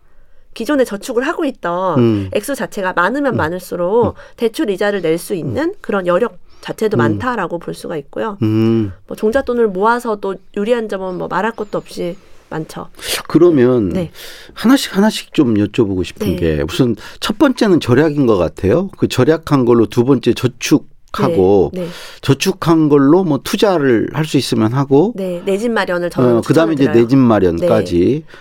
기존에 0.55 0.85
저축을 0.85 1.27
하고 1.27 1.45
있던 1.45 1.99
음. 1.99 2.31
액수 2.33 2.55
자체가 2.55 2.95
많으면 2.95 3.37
많을수록 3.37 4.15
대출 4.37 4.71
이자를 4.71 5.03
낼 5.03 5.19
수 5.19 5.35
있는 5.35 5.75
그런 5.83 6.07
여력 6.07 6.39
자체도 6.63 6.97
음. 6.97 6.99
많다라고 6.99 7.59
볼 7.59 7.75
수가 7.75 7.97
있고요. 7.99 8.39
음. 8.43 8.93
뭐 9.07 9.17
종잣돈을 9.17 9.69
모아서도 9.69 10.37
유리한 10.57 10.89
점은 10.89 11.19
뭐 11.19 11.29
말할 11.29 11.53
것도 11.53 11.77
없이 11.79 12.17
많죠. 12.49 12.89
그러면 13.29 13.89
네. 13.91 14.11
하나씩 14.55 14.97
하나씩 14.97 15.35
좀 15.35 15.55
여쭤보고 15.55 16.05
싶은 16.05 16.29
네. 16.29 16.37
게 16.37 16.65
우선 16.69 16.97
첫 17.21 17.39
번째는 17.39 17.81
절약인 17.81 18.27
것 18.27 18.37
같아요. 18.37 18.89
그 18.97 19.09
절약한 19.09 19.65
걸로 19.65 19.87
두 19.87 20.05
번째 20.05 20.33
저축 20.35 20.89
하고 21.13 21.71
네, 21.73 21.83
네, 21.85 21.89
저축한 22.21 22.91
걸로 22.91 23.25
뭐 23.25 23.41
투자를 23.43 24.11
할 24.13 24.27
수 24.27 24.37
있으면 24.37 24.75
하고 24.75 25.15
네. 25.17 25.41
내 25.47 25.57
집 25.57 25.71
마련을 25.71 26.11
저는 26.11 26.37
어, 26.37 26.41
그다음에 26.43 26.75
이제 26.75 26.89
내 26.93 27.07
집 27.07 27.17
마련까지 27.17 28.25
네. 28.27 28.35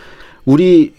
우리 0.45 0.93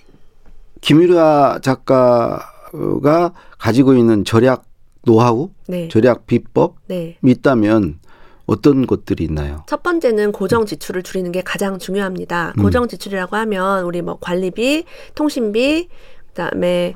김유라 0.80 1.58
작가가 1.62 3.32
가지고 3.58 3.94
있는 3.94 4.25
절약 4.25 4.64
노하우, 5.04 5.50
네, 5.68 5.88
절약 5.88 6.26
비법 6.26 6.76
네. 6.88 7.16
있다면 7.25 7.98
어떤 8.46 8.86
것들이 8.86 9.24
있나요? 9.24 9.64
첫 9.66 9.82
번째는 9.82 10.32
고정 10.32 10.66
지출을 10.66 11.02
줄이는 11.02 11.32
게 11.32 11.42
가장 11.42 11.78
중요합니다. 11.78 12.54
음. 12.56 12.62
고정 12.62 12.88
지출이라고 12.88 13.36
하면 13.36 13.84
우리 13.84 14.02
뭐 14.02 14.18
관리비, 14.20 14.84
통신비, 15.14 15.88
그다음에 16.28 16.94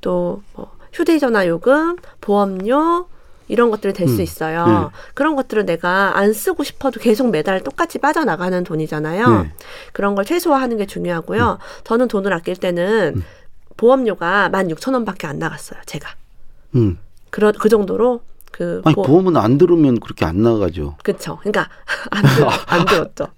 또 0.00 0.42
뭐 0.54 0.72
휴대전화 0.92 1.46
요금, 1.46 1.96
보험료 2.20 3.06
이런 3.48 3.70
것들이 3.70 3.92
될수 3.92 4.16
음. 4.16 4.20
있어요. 4.20 4.66
네. 4.66 4.98
그런 5.14 5.36
것들은 5.36 5.66
내가 5.66 6.16
안 6.16 6.32
쓰고 6.32 6.64
싶어도 6.64 7.00
계속 7.00 7.30
매달 7.30 7.62
똑같이 7.62 7.98
빠져나가는 7.98 8.62
돈이잖아요. 8.62 9.28
네. 9.28 9.36
음. 9.36 9.52
그런 9.92 10.14
걸 10.14 10.24
최소화하는 10.24 10.76
게 10.76 10.86
중요하고요. 10.86 11.58
저는 11.84 12.08
돈을 12.08 12.32
아낄 12.32 12.56
때는 12.56 13.22
보험료가 13.76 14.50
16,000원밖에 14.52 15.26
안 15.26 15.38
나갔어요. 15.38 15.80
제가. 15.86 16.10
음. 16.76 16.98
그러, 17.30 17.52
그 17.52 17.68
정도로 17.68 18.20
그 18.52 18.82
아니 18.84 18.94
보- 18.94 19.02
보험은 19.02 19.36
안 19.36 19.58
들으면 19.58 19.98
그렇게 19.98 20.24
안 20.24 20.42
나가죠. 20.42 20.96
그쵸. 21.02 21.38
그러니까 21.40 21.68
안, 22.10 22.22
들, 22.22 22.46
안 22.66 22.84
들었죠. 22.86 23.24
어. 23.24 23.30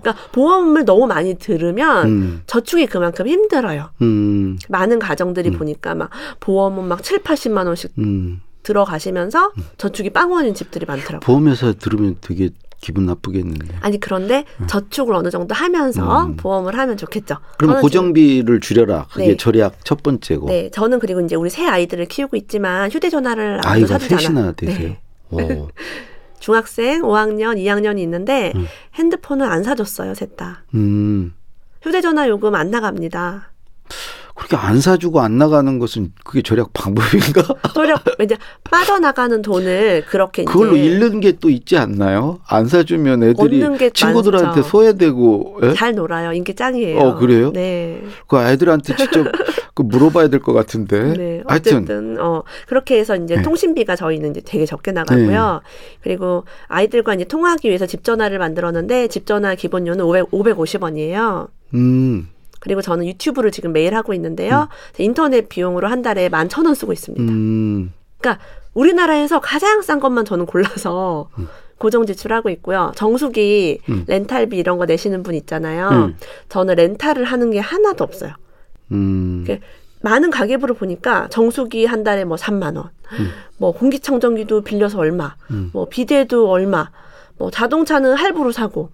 그러니까 0.00 0.14
보험을 0.32 0.84
너무 0.86 1.06
많이 1.06 1.34
들으면 1.38 2.06
음. 2.08 2.42
저축이 2.46 2.86
그만큼 2.86 3.26
힘들어요. 3.28 3.90
음. 4.02 4.58
많은 4.70 4.98
가정들이 4.98 5.50
음. 5.50 5.58
보니까 5.58 5.94
막 5.94 6.10
보험은 6.40 6.84
막 6.88 7.02
7, 7.02 7.22
80만 7.22 7.66
원씩 7.66 7.92
음. 7.98 8.40
들어가시면서 8.62 9.52
저축이 9.76 10.08
빵원인 10.10 10.54
집들이 10.54 10.86
많더라고요. 10.86 11.20
보험회사 11.20 11.72
들으면 11.78 12.16
되게 12.22 12.48
기분 12.84 13.06
나쁘겠는데. 13.06 13.76
아니 13.80 13.98
그런데 13.98 14.44
저축을 14.66 15.14
어느 15.14 15.30
정도 15.30 15.54
하면서 15.54 16.26
음. 16.26 16.36
보험을 16.36 16.76
하면 16.76 16.98
좋겠죠. 16.98 17.36
그럼 17.56 17.80
고정비를 17.80 18.60
줄여라. 18.60 19.06
그게 19.10 19.28
네. 19.28 19.36
절약 19.38 19.82
첫 19.86 20.02
번째고. 20.02 20.48
네, 20.48 20.70
저는 20.70 20.98
그리고 20.98 21.22
이제 21.22 21.34
우리 21.34 21.48
새 21.48 21.66
아이들을 21.66 22.04
키우고 22.04 22.36
있지만 22.36 22.90
휴대전화를 22.90 23.60
아무도. 23.64 23.98
셋이나 23.98 24.52
되세요. 24.52 24.96
네. 25.30 25.44
오. 25.56 25.70
중학생 26.40 27.00
5학년, 27.00 27.56
2학년이 27.56 28.00
있는데 28.00 28.52
음. 28.54 28.66
핸드폰을 28.96 29.46
안 29.46 29.62
사줬어요, 29.62 30.12
셋 30.12 30.36
다. 30.36 30.64
음. 30.74 31.32
휴대전화 31.80 32.28
요금 32.28 32.54
안 32.54 32.70
나갑니다. 32.70 33.50
그렇게 34.34 34.56
안 34.56 34.80
사주고 34.80 35.20
안 35.20 35.38
나가는 35.38 35.78
것은 35.78 36.12
그게 36.24 36.42
절약 36.42 36.72
방법인가? 36.72 37.42
소력 37.72 38.02
이제 38.20 38.36
빠져나가는 38.64 39.40
돈을 39.42 40.04
그렇게 40.08 40.42
이제 40.42 40.50
그걸로 40.52 40.76
잃는 40.76 41.20
게 41.20 41.34
또 41.40 41.50
있지 41.50 41.76
않나요? 41.76 42.40
안 42.48 42.66
사주면 42.66 43.22
애들이 43.22 43.60
친구들한테 43.92 44.46
많죠. 44.46 44.62
소외되고, 44.62 45.58
예? 45.64 45.72
잘 45.74 45.94
놀아요. 45.94 46.32
인기 46.32 46.54
짱이에요. 46.54 46.98
어, 46.98 47.14
그래요? 47.16 47.52
네. 47.52 48.02
그 48.26 48.36
아이들한테 48.38 48.94
직접 48.96 49.26
그 49.74 49.82
물어봐야 49.82 50.28
될 50.28 50.40
것 50.40 50.52
같은데. 50.52 51.12
네. 51.14 51.42
하여튼, 51.46 51.76
어쨌든 51.76 52.16
어 52.20 52.42
그렇게 52.68 52.98
해서 52.98 53.16
이제 53.16 53.36
네. 53.36 53.42
통신비가 53.42 53.96
저희는 53.96 54.30
이제 54.30 54.40
되게 54.44 54.64
적게 54.66 54.92
나가고요. 54.92 55.60
그리고 56.02 56.44
아이들과 56.68 57.14
이제 57.14 57.24
통화하기 57.24 57.68
위해서 57.68 57.86
집 57.86 58.04
전화를 58.04 58.38
만들었는데 58.38 59.08
집 59.08 59.26
전화 59.26 59.54
기본료는 59.54 60.04
500 60.04 60.30
550원이에요. 60.30 61.48
음, 61.74 62.28
그리고 62.64 62.80
저는 62.80 63.06
유튜브를 63.06 63.50
지금 63.50 63.72
매일 63.72 63.94
하고 63.94 64.14
있는데요. 64.14 64.68
인터넷 64.96 65.50
비용으로 65.50 65.86
한 65.86 66.00
달에 66.00 66.30
11,000원 66.30 66.74
쓰고 66.74 66.94
있습니다. 66.94 67.30
음, 67.30 67.92
그러니까 68.18 68.42
우리나라에서 68.72 69.38
가장 69.40 69.82
싼 69.82 70.00
것만 70.00 70.24
저는 70.24 70.46
골라서 70.46 71.28
고정 71.76 72.06
지출하고 72.06 72.48
있고요. 72.50 72.90
정수기, 72.96 73.80
음. 73.90 74.04
렌탈비 74.06 74.56
이런 74.56 74.78
거 74.78 74.86
내시는 74.86 75.22
분 75.22 75.34
있잖아요. 75.34 75.88
음. 75.90 76.16
저는 76.48 76.76
렌탈을 76.76 77.24
하는 77.24 77.50
게 77.50 77.58
하나도 77.58 78.02
없어요. 78.02 78.32
음, 78.92 79.44
많은 80.00 80.30
가계부를 80.30 80.74
보니까 80.74 81.28
정수기 81.28 81.84
한 81.84 82.02
달에 82.02 82.24
뭐 82.24 82.38
3만 82.38 82.76
원, 82.76 82.90
뭐 83.58 83.72
공기청정기도 83.72 84.62
빌려서 84.62 84.98
얼마, 84.98 85.36
음. 85.50 85.68
뭐 85.74 85.86
비데도 85.86 86.48
얼마, 86.50 86.90
뭐 87.36 87.50
자동차는 87.50 88.14
할부로 88.14 88.52
사고, 88.52 88.88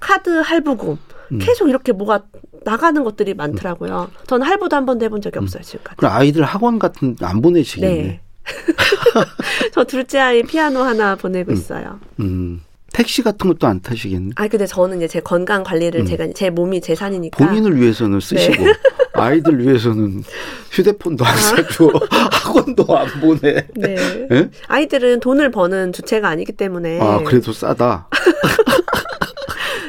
카드 0.00 0.28
할부금 0.28 0.98
음. 1.32 1.38
계속 1.38 1.68
이렇게 1.68 1.92
뭐가 1.92 2.24
나가는 2.64 3.02
것들이 3.04 3.34
많더라고요. 3.34 4.10
저는 4.26 4.46
할부도 4.46 4.76
한 4.76 4.86
번도 4.86 5.04
해본 5.04 5.20
적이 5.22 5.38
없어요 5.38 5.62
지금까지. 5.62 5.96
그럼 5.96 6.12
아이들 6.12 6.42
학원 6.42 6.78
같은 6.78 7.16
안 7.22 7.40
보내시겠네. 7.40 8.02
네. 8.02 8.20
저 9.72 9.84
둘째 9.84 10.18
아이 10.20 10.42
피아노 10.42 10.80
하나 10.80 11.16
보내고 11.16 11.52
있어요. 11.52 11.98
음, 12.20 12.62
택시 12.92 13.22
같은 13.22 13.48
것도 13.48 13.66
안 13.66 13.80
타시겠네. 13.80 14.32
아 14.36 14.48
근데 14.48 14.66
저는 14.66 14.98
이제 14.98 15.08
제 15.08 15.20
건강 15.20 15.62
관리를 15.62 16.04
제가 16.04 16.28
제 16.34 16.50
몸이 16.50 16.80
재산이니까 16.80 17.44
음. 17.44 17.48
본인을 17.48 17.80
위해서는 17.80 18.20
쓰시고 18.20 18.64
네. 18.64 18.72
아이들 19.14 19.58
위해서는 19.64 20.22
휴대폰도 20.70 21.24
안 21.24 21.36
사주고 21.36 21.98
학원도 22.10 22.96
안 22.96 23.06
보내. 23.20 23.66
네. 23.74 24.28
예? 24.30 24.50
아이들은 24.68 25.20
돈을 25.20 25.50
버는 25.50 25.92
주체가 25.92 26.28
아니기 26.28 26.52
때문에 26.52 27.00
아 27.00 27.22
그래도 27.24 27.52
싸다. 27.52 28.08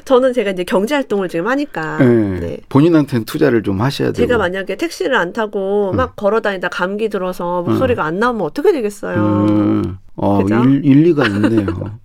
저는 0.08 0.32
제가 0.32 0.52
이제 0.52 0.64
경제 0.64 0.96
활동을 0.96 1.28
지금 1.28 1.48
하니까 1.48 1.98
예. 2.00 2.06
네. 2.06 2.58
본인한테는 2.70 3.26
투자를 3.26 3.62
좀 3.62 3.82
하셔야 3.82 4.14
되고. 4.14 4.26
제가 4.26 4.38
만약에 4.38 4.78
택시를 4.78 5.16
안 5.16 5.34
타고 5.34 5.92
음. 5.92 5.98
막 5.98 6.16
걸어 6.16 6.40
다니다 6.40 6.70
감기 6.70 7.10
들어서 7.10 7.62
목소리가 7.64 8.06
안 8.06 8.18
나오면 8.18 8.42
어떻게 8.42 8.72
되겠어요? 8.72 9.18
음, 9.18 9.98
어? 10.16 10.42
일, 10.48 10.86
일리가 10.86 11.28
있네요. 11.28 12.00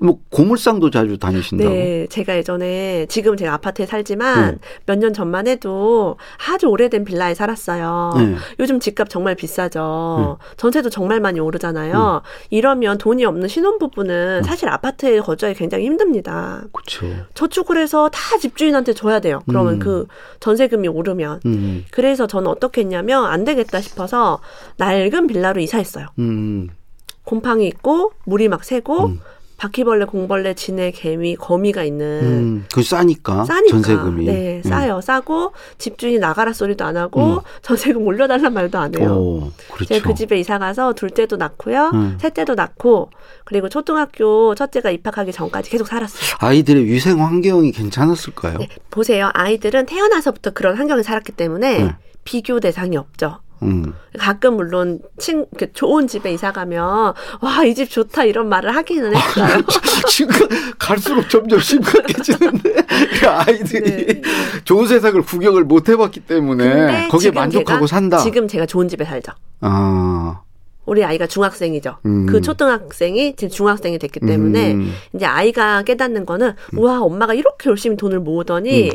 뭐 0.00 0.18
고물상도 0.30 0.90
자주 0.90 1.18
다니신다고. 1.18 1.70
네, 1.70 2.06
제가 2.08 2.36
예전에 2.36 3.06
지금 3.08 3.36
제가 3.36 3.54
아파트에 3.54 3.86
살지만 3.86 4.52
네. 4.52 4.58
몇년 4.86 5.12
전만 5.12 5.46
해도 5.46 6.16
아주 6.48 6.66
오래된 6.66 7.04
빌라에 7.04 7.34
살았어요. 7.34 8.14
네. 8.16 8.36
요즘 8.60 8.80
집값 8.80 9.08
정말 9.08 9.34
비싸죠. 9.34 10.38
전세도 10.56 10.90
정말 10.90 11.20
많이 11.20 11.40
오르잖아요. 11.40 12.22
이러면 12.50 12.98
돈이 12.98 13.24
없는 13.24 13.48
신혼부부는 13.48 14.42
사실 14.42 14.68
아파트에 14.68 15.20
거주하기 15.20 15.58
굉장히 15.58 15.84
힘듭니다. 15.84 16.64
그렇죠. 16.72 17.06
저축을 17.34 17.78
해서 17.78 18.08
다 18.12 18.38
집주인한테 18.38 18.92
줘야 18.94 19.20
돼요. 19.20 19.40
그러면 19.46 19.74
음. 19.74 19.78
그 19.78 20.06
전세금이 20.40 20.88
오르면. 20.88 21.40
음. 21.46 21.84
그래서 21.90 22.26
저는 22.26 22.48
어떻게 22.48 22.82
했냐면 22.82 23.24
안 23.24 23.44
되겠다 23.44 23.80
싶어서 23.80 24.40
낡은 24.78 25.26
빌라로 25.26 25.60
이사했어요. 25.60 26.06
음. 26.18 26.68
곰팡이 27.24 27.66
있고 27.66 28.12
물이 28.24 28.48
막 28.48 28.64
새고 28.64 29.06
음. 29.06 29.20
바퀴벌레, 29.56 30.04
공벌레, 30.04 30.54
진해, 30.54 30.90
개미, 30.90 31.34
거미가 31.34 31.82
있는 31.84 32.04
음. 32.22 32.66
그 32.72 32.82
싸니까, 32.82 33.44
싸니까. 33.44 33.70
전세금이. 33.70 34.26
네, 34.26 34.62
음. 34.64 34.68
싸요. 34.68 35.00
싸고 35.00 35.52
집주인이 35.78 36.18
나가라 36.18 36.52
소리도 36.52 36.84
안 36.84 36.96
하고 36.96 37.36
음. 37.36 37.38
전세금 37.62 38.06
올려달란 38.06 38.52
말도 38.52 38.78
안 38.78 38.94
해요. 38.94 39.12
오, 39.14 39.52
그렇죠. 39.72 39.94
제가 39.94 40.08
그 40.08 40.14
집에 40.14 40.38
이사 40.38 40.58
가서 40.58 40.92
둘째도 40.92 41.36
낳고요, 41.36 41.90
음. 41.94 42.18
셋째도 42.20 42.54
낳고 42.54 43.10
그리고 43.44 43.68
초등학교 43.68 44.54
첫째가 44.54 44.90
입학하기 44.90 45.32
전까지 45.32 45.70
계속 45.70 45.86
살았어요. 45.88 46.36
아이들의 46.38 46.84
위생 46.84 47.22
환경이 47.24 47.72
괜찮았을까요? 47.72 48.58
네, 48.58 48.68
보세요. 48.90 49.30
아이들은 49.32 49.86
태어나서부터 49.86 50.50
그런 50.50 50.76
환경에 50.76 51.02
살았기 51.02 51.32
때문에 51.32 51.78
네. 51.84 51.94
비교 52.24 52.60
대상이 52.60 52.96
없죠. 52.96 53.38
음. 53.62 53.94
가끔 54.18 54.56
물론 54.56 55.00
친 55.18 55.46
좋은 55.72 56.06
집에 56.06 56.32
이사 56.32 56.52
가면 56.52 57.14
와 57.40 57.64
이 57.64 57.74
집 57.74 57.90
좋다 57.90 58.24
이런 58.24 58.48
말을 58.48 58.74
하기는 58.76 59.16
했어요. 59.16 59.62
지금 60.08 60.34
갈수록 60.78 61.28
점점 61.28 61.58
심각해지는데 61.60 62.74
그 63.20 63.28
아이들이 63.28 64.06
네. 64.06 64.22
좋은 64.64 64.86
세상을 64.86 65.20
구경을 65.22 65.64
못 65.64 65.88
해봤기 65.88 66.20
때문에 66.20 67.08
거기에 67.08 67.30
만족하고 67.30 67.86
제가 67.86 67.96
산다. 67.96 68.18
지금 68.18 68.46
제가 68.48 68.66
좋은 68.66 68.88
집에 68.88 69.04
살죠. 69.04 69.32
아, 69.60 70.42
우리 70.84 71.02
아이가 71.04 71.26
중학생이죠. 71.26 71.96
음. 72.06 72.26
그 72.26 72.40
초등학생이 72.40 73.36
지금 73.36 73.50
중학생이 73.50 73.98
됐기 73.98 74.20
때문에 74.20 74.74
음. 74.74 74.92
이제 75.14 75.24
아이가 75.26 75.82
깨닫는 75.82 76.26
거는 76.26 76.52
우와 76.74 77.00
엄마가 77.00 77.34
이렇게 77.34 77.70
열심히 77.70 77.96
돈을 77.96 78.20
모으더니 78.20 78.90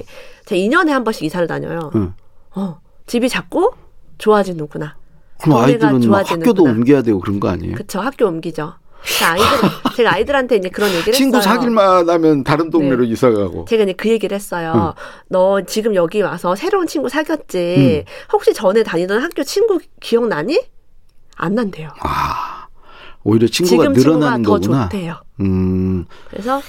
제가 0.45 0.59
2년에 0.59 0.89
한 0.89 1.03
번씩 1.03 1.23
이사를 1.23 1.45
다녀요. 1.47 1.91
음. 1.95 2.13
어 2.55 2.79
집이 3.07 3.27
작고 3.27 3.73
좋아지는구나. 4.21 4.95
그럼 5.41 5.57
아이들은 5.63 6.09
막 6.09 6.29
학교도. 6.29 6.63
옮겨야 6.63 7.01
되고 7.01 7.19
그런 7.19 7.39
거 7.39 7.49
아니에요? 7.49 7.75
그쵸 7.75 7.99
학교 7.99 8.27
옮기죠. 8.27 8.75
그러니까 9.03 9.31
아이들 9.31 9.69
제가 9.97 10.13
아이들한테 10.13 10.55
이제 10.57 10.69
그런 10.69 10.91
얘기를 10.91 11.11
친구 11.13 11.37
했어요. 11.37 11.53
사귈만 11.55 12.07
하면 12.07 12.43
다른 12.43 12.69
동네로 12.69 13.03
네. 13.03 13.09
이사 13.09 13.31
가고. 13.31 13.65
제가 13.65 13.83
이제 13.83 13.93
그 13.93 14.07
얘기를 14.09 14.35
했어요. 14.35 14.93
너 15.27 15.61
지금 15.61 15.95
여기 15.95 16.21
와서 16.21 16.55
새로운 16.55 16.85
친구 16.85 17.09
사귀었지. 17.09 18.03
음. 18.07 18.11
혹시 18.31 18.53
전에 18.53 18.83
다니던 18.83 19.21
학교 19.23 19.43
친구 19.43 19.79
기억나니? 19.99 20.61
안 21.37 21.55
난대요. 21.55 21.89
아, 22.01 22.67
오히려 23.23 23.47
친구가 23.47 23.83
지금 23.85 23.95
친구가 23.95 24.15
늘어나는 24.19 24.43
더 24.43 24.51
거구나. 24.59 24.83
좋대요. 24.89 25.15
음. 25.39 26.05
그래서 26.29 26.61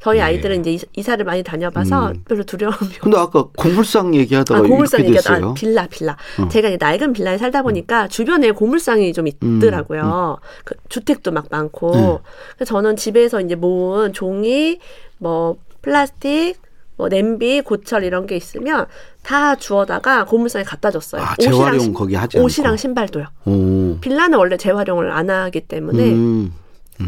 저희 0.00 0.18
네. 0.18 0.22
아이들은 0.24 0.60
이제 0.64 0.72
이- 0.72 1.00
이사를 1.00 1.24
많이 1.24 1.42
다녀봐서 1.42 2.10
음. 2.10 2.22
별로 2.28 2.44
두려움이 2.44 2.74
없어요. 2.76 3.00
근데 3.00 3.18
아까 3.18 3.46
고물상 3.56 4.14
얘기하다가 4.14 4.60
아, 4.60 4.62
고물상 4.62 5.00
이렇게 5.00 5.16
얘기하다. 5.16 5.46
아, 5.46 5.54
빌라 5.54 5.86
빌라. 5.88 6.16
어. 6.40 6.48
제가 6.48 6.68
이제 6.68 6.76
낡은 6.80 7.12
빌라에 7.12 7.36
살다 7.38 7.62
보니까 7.62 8.06
주변에 8.08 8.52
고물상이 8.52 9.12
좀 9.12 9.26
있더라고요. 9.26 10.38
그 10.64 10.74
주택도 10.88 11.32
막 11.32 11.46
많고. 11.50 11.90
네. 11.96 12.18
그래서 12.56 12.74
저는 12.74 12.96
집에서 12.96 13.40
이제 13.40 13.54
모은 13.56 14.12
종이, 14.12 14.78
뭐 15.18 15.56
플라스틱, 15.82 16.54
뭐 16.96 17.08
냄비, 17.08 17.60
고철 17.62 18.04
이런 18.04 18.26
게 18.26 18.36
있으면 18.36 18.86
다 19.22 19.54
주워다가 19.56 20.24
고물상에 20.24 20.64
갖다 20.64 20.90
줬어요. 20.90 21.22
아, 21.22 21.34
재활용 21.40 21.78
신- 21.80 21.92
거기 21.94 22.14
하지. 22.14 22.38
옷이랑 22.38 22.76
신발도요. 22.76 23.26
오. 23.46 23.98
빌라는 24.00 24.38
원래 24.38 24.56
재활용을 24.56 25.10
안 25.12 25.28
하기 25.30 25.62
때문에 25.62 26.02
음. 26.12 26.52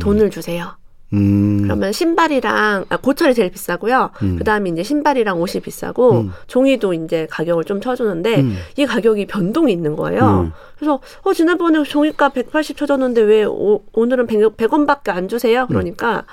돈을 0.00 0.30
주세요. 0.30 0.76
음. 1.12 1.62
그러면 1.62 1.92
신발이랑 1.92 2.84
아, 2.88 2.96
고철이 2.96 3.34
제일 3.34 3.50
비싸고요. 3.50 4.10
음. 4.22 4.36
그다음에 4.36 4.70
이제 4.70 4.82
신발이랑 4.82 5.40
옷이 5.40 5.60
비싸고 5.62 6.12
음. 6.12 6.32
종이도 6.46 6.94
이제 6.94 7.26
가격을 7.30 7.64
좀 7.64 7.80
쳐주는데 7.80 8.40
음. 8.40 8.56
이 8.76 8.86
가격이 8.86 9.26
변동이 9.26 9.72
있는 9.72 9.96
거예요. 9.96 10.42
음. 10.46 10.52
그래서 10.76 11.00
어 11.22 11.32
지난번에 11.32 11.82
종이값 11.82 12.34
180 12.34 12.76
쳐줬는데 12.76 13.20
왜 13.22 13.44
오, 13.44 13.82
오늘은 13.92 14.26
100, 14.26 14.56
100원밖에 14.56 15.10
안 15.10 15.28
주세요? 15.28 15.66
그러니까 15.66 16.24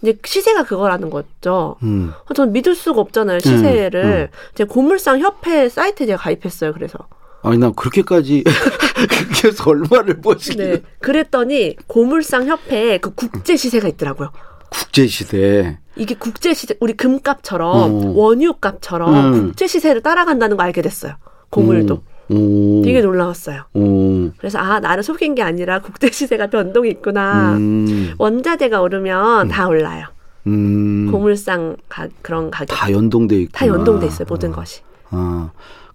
이제 0.00 0.18
시세가 0.24 0.64
그거라는 0.64 1.10
거죠. 1.10 1.76
음. 1.82 2.12
어, 2.28 2.34
저는 2.34 2.52
믿을 2.52 2.74
수가 2.74 3.00
없잖아요 3.00 3.38
시세를. 3.40 4.30
제가 4.54 4.72
고물상 4.72 5.20
협회 5.20 5.68
사이트에 5.68 6.06
제가 6.06 6.18
가입했어요. 6.22 6.72
그래서 6.72 6.98
아니 7.42 7.58
나 7.58 7.70
그렇게까지 7.70 8.44
그렇게 8.94 9.48
해서 9.48 9.64
얼마를 9.70 10.20
버시길래 10.20 10.70
네 10.70 10.82
그랬더니 11.00 11.76
고물상 11.86 12.46
협회에 12.46 12.98
그 12.98 13.14
국제 13.14 13.56
시세가 13.56 13.88
있더라고요. 13.88 14.30
국제 14.70 15.06
시대. 15.06 15.78
이게 15.96 16.14
국제 16.14 16.54
시세 16.54 16.74
우리 16.80 16.94
금값처럼 16.94 17.76
어. 17.76 18.12
원유값처럼 18.14 19.14
음. 19.14 19.32
국제 19.32 19.66
시세를 19.66 20.02
따라간다는 20.02 20.56
거 20.56 20.62
알게 20.62 20.80
됐어요. 20.82 21.16
고물도 21.50 22.02
오. 22.30 22.82
되게 22.82 23.02
놀라웠어요. 23.02 23.64
오. 23.74 24.30
그래서 24.38 24.58
아 24.58 24.80
나를 24.80 25.02
속인 25.02 25.34
게 25.34 25.42
아니라 25.42 25.80
국제 25.80 26.10
시세가 26.10 26.46
변동이 26.46 26.88
있구나. 26.90 27.56
음. 27.56 28.14
원자재가 28.18 28.80
오르면 28.80 29.48
다 29.48 29.68
올라요. 29.68 30.06
음. 30.46 31.10
고물상 31.10 31.76
가, 31.88 32.08
그런 32.22 32.50
가격 32.50 32.76
다 32.76 32.90
연동돼 32.90 33.36
있고. 33.42 33.52
다 33.52 33.66
연동돼 33.66 34.06
있어요 34.06 34.26
모든 34.28 34.50
것이. 34.52 34.80
아. 35.10 35.50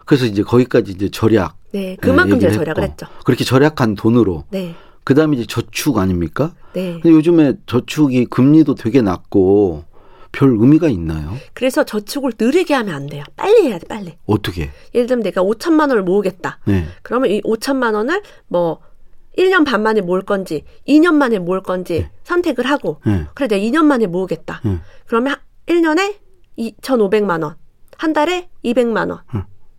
그래서 0.08 0.26
이제 0.26 0.42
거기까지 0.42 0.92
이제 0.92 1.10
절약. 1.10 1.56
네 1.74 1.96
그만큼 2.02 2.38
얘기를 2.38 2.54
제가 2.54 2.64
절약을. 2.64 2.84
했죠. 2.84 3.06
그렇게 3.24 3.44
절약한 3.44 3.94
돈으로. 3.94 4.46
네 4.50 4.74
그 5.08 5.14
다음에 5.16 5.38
이제 5.38 5.46
저축 5.48 6.00
아닙니까? 6.00 6.54
네. 6.74 7.00
근데 7.02 7.12
요즘에 7.12 7.54
저축이 7.66 8.26
금리도 8.26 8.76
되게 8.76 9.02
낮고 9.02 9.86
별 10.34 10.50
의미가 10.50 10.90
있나요? 10.90 11.34
그래서 11.54 11.86
저축을 11.86 12.34
느리게 12.38 12.74
하면 12.74 12.94
안 12.94 13.08
돼요. 13.08 13.24
빨리 13.38 13.70
해야 13.70 13.80
돼 13.80 13.88
빨리. 13.88 14.18
어떻게? 14.26 14.70
예를 14.94 15.08
들면 15.08 15.24
내가 15.24 15.42
5천만 15.44 15.88
원을 15.88 16.04
모으겠다. 16.04 16.60
네. 16.66 16.88
그러면 17.04 17.32
이 17.32 17.42
5천만 17.44 17.94
원을 17.96 18.22
뭐 18.50 18.82
1년 19.38 19.64
반 19.66 19.82
만에 19.82 20.02
모을 20.02 20.24
건지 20.24 20.66
2년 20.86 21.14
만에 21.14 21.40
모을 21.40 21.64
건지 21.64 22.06
선택을 22.26 22.66
하고 22.66 23.00
네. 23.06 23.28
그래 23.34 23.48
내가 23.48 23.64
2년 23.66 23.86
만에 23.86 24.08
모으겠다. 24.08 24.60
네. 24.66 24.80
그러면 25.06 25.38
1년에 25.68 26.16
2,500만 26.60 27.44
원, 27.44 27.56
한 27.98 28.12
달에 28.12 28.50
200만 28.66 29.10
원. 29.10 29.22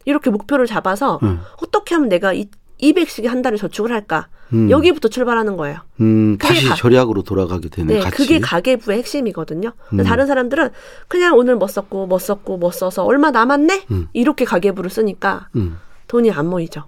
음. 0.09 0.11
이렇게 0.11 0.31
목표를 0.31 0.67
잡아서 0.67 1.21
음. 1.23 1.41
어떻게 1.63 1.95
하면 1.95 2.09
내가 2.09 2.33
이, 2.33 2.47
200씩 2.81 3.27
한 3.27 3.43
달에 3.43 3.57
저축을 3.57 3.93
할까? 3.93 4.29
음. 4.53 4.71
여기부터 4.71 5.09
출발하는 5.09 5.57
거예요. 5.59 5.81
음, 6.01 6.39
다시 6.39 6.67
가- 6.67 6.75
절약으로 6.75 7.23
돌아가게 7.23 7.69
되네. 7.69 7.95
네, 7.95 8.01
같이. 8.01 8.17
그게 8.17 8.39
가계부의 8.41 8.99
핵심이거든요. 8.99 9.73
음. 9.93 10.03
다른 10.05 10.27
사람들은 10.27 10.71
그냥 11.07 11.37
오늘 11.37 11.57
뭐 11.57 11.69
썼고 11.69 12.07
뭐 12.07 12.19
썼고 12.19 12.57
뭐 12.57 12.71
써서 12.71 13.05
얼마 13.05 13.31
남았네? 13.31 13.85
음. 13.91 14.09
이렇게 14.15 14.45
가계부를 14.47 14.89
쓰니까 14.91 15.49
음. 15.57 15.77
돈이 16.07 16.31
안 16.31 16.47
모이죠. 16.49 16.85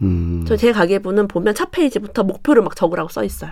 음. 0.00 0.44
저제 0.48 0.72
가계부는 0.72 1.28
보면 1.28 1.54
첫 1.54 1.70
페이지부터 1.72 2.22
목표를 2.22 2.62
막 2.62 2.74
적으라고 2.74 3.08
써 3.10 3.22
있어요. 3.24 3.50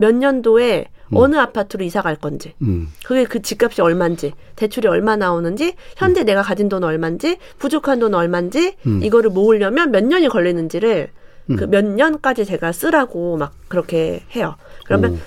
음. 0.00 0.02
몇 0.02 0.14
년도에 0.14 0.86
어느 1.12 1.36
아파트로 1.36 1.84
이사 1.84 2.02
갈 2.02 2.14
건지, 2.14 2.54
음. 2.62 2.88
그게 3.04 3.24
그 3.24 3.42
집값이 3.42 3.82
얼마인지, 3.82 4.32
대출이 4.54 4.86
얼마 4.86 5.16
나오는지, 5.16 5.74
현재 5.96 6.22
내가 6.22 6.42
가진 6.42 6.68
돈은 6.68 6.86
얼마인지, 6.86 7.38
부족한 7.58 7.98
돈은 7.98 8.16
얼마인지, 8.16 8.76
음. 8.86 9.02
이거를 9.02 9.30
모으려면 9.30 9.90
몇 9.90 10.04
년이 10.04 10.28
걸리는지를 10.28 11.08
음. 11.50 11.56
그몇 11.56 11.84
년까지 11.84 12.44
제가 12.44 12.70
쓰라고 12.70 13.36
막 13.36 13.52
그렇게 13.66 14.22
해요. 14.36 14.54
그러면 14.84 15.14
오. 15.14 15.18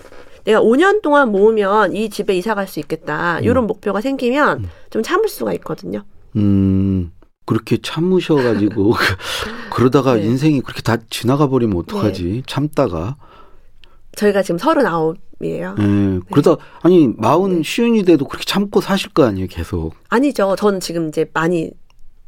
내가 0.45 0.61
5년 0.61 1.01
동안 1.01 1.31
모으면 1.31 1.93
이 1.93 2.09
집에 2.09 2.33
이사 2.35 2.55
갈 2.55 2.65
수 2.67 2.79
있겠다. 2.79 3.39
음. 3.39 3.43
이런 3.43 3.67
목표가 3.67 3.99
생기면 3.99 4.69
좀 4.89 5.03
참을 5.03 5.27
수가 5.27 5.51
있거든요. 5.55 6.03
음. 6.37 7.11
그렇게 7.45 7.77
참으셔가지고 7.81 8.93
그러다가 9.69 10.15
네. 10.15 10.23
인생이 10.23 10.61
그렇게 10.61 10.81
다 10.81 10.95
지나가 11.09 11.47
버리면 11.47 11.75
어떡하지? 11.77 12.43
참다가. 12.47 13.17
저희가 14.15 14.43
지금 14.43 14.57
39이에요. 14.59 15.79
예. 15.79 16.19
그러다 16.31 16.55
아니 16.81 17.09
마흔 17.17 17.57
네. 17.57 17.63
쉬운이 17.63 18.03
돼도 18.03 18.27
그렇게 18.27 18.45
참고 18.45 18.81
사실 18.81 19.11
거 19.11 19.25
아니에요, 19.25 19.47
계속. 19.49 19.93
아니죠. 20.09 20.55
저는 20.55 20.79
지금 20.79 21.07
이제 21.07 21.25
많이 21.33 21.71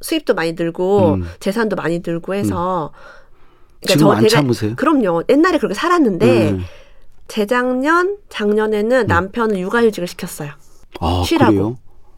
수입도 0.02 0.34
많이 0.34 0.54
늘고 0.54 1.14
음. 1.16 1.26
재산도 1.40 1.76
많이 1.76 2.02
늘고 2.06 2.34
해서 2.34 2.92
그러니까 3.82 3.94
지금 3.94 4.00
저안 4.00 4.28
참으세요? 4.28 4.76
그럼요. 4.76 5.24
옛날에 5.30 5.58
그렇게 5.58 5.74
살았는데 5.74 6.52
음. 6.52 6.62
재작년 7.28 8.18
작년에는 8.30 9.08
남편을 9.08 9.58
육아휴직을 9.60 10.08
시켰어요. 10.08 10.52
아, 11.00 11.24
쉬라고. 11.26 11.52
그래요? 11.52 11.78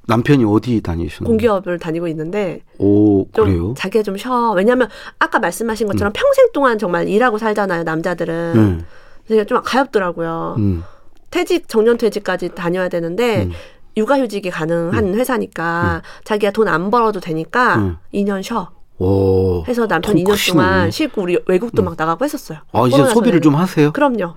남편이 0.09 0.45
어디 0.45 0.81
다니시는? 0.81 1.27
공기업을 1.27 1.79
다니고 1.79 2.07
있는데 2.07 2.61
오, 2.77 3.27
좀 3.33 3.45
그래요? 3.45 3.73
자기가 3.77 4.03
좀 4.03 4.15
쉬어. 4.15 4.53
왜냐하면 4.55 4.87
아까 5.19 5.39
말씀하신 5.39 5.87
것처럼 5.87 6.13
평생 6.13 6.49
동안 6.53 6.77
정말 6.77 7.09
일하고 7.09 7.37
살잖아요. 7.37 7.83
남자들은. 7.83 8.85
네. 9.27 9.35
그래서 9.35 9.45
좀 9.45 9.61
가엾더라고요. 9.63 10.55
음. 10.57 10.83
퇴직 11.29 11.67
정년 11.67 11.97
퇴직까지 11.97 12.49
다녀야 12.55 12.87
되는데 12.89 13.43
음. 13.43 13.51
육아휴직이 13.97 14.49
가능한 14.49 15.15
회사니까 15.15 16.01
자기가 16.23 16.51
돈 16.51 16.67
안 16.67 16.89
벌어도 16.91 17.19
되니까 17.19 17.75
음. 17.77 17.97
2년 18.13 18.41
쉬어. 18.43 18.69
오. 18.99 19.63
해서 19.67 19.87
남편 19.87 20.15
통 20.15 20.23
2년 20.23 20.31
크시네. 20.31 20.53
동안 20.53 20.91
쉬고 20.91 21.21
우리 21.21 21.37
외국도 21.47 21.83
막 21.83 21.95
나가고 21.97 22.23
했었어요. 22.25 22.59
아, 22.71 22.87
이제 22.87 22.97
소비를 22.97 23.13
전에는. 23.23 23.41
좀 23.41 23.55
하세요? 23.55 23.91
그럼요. 23.91 24.33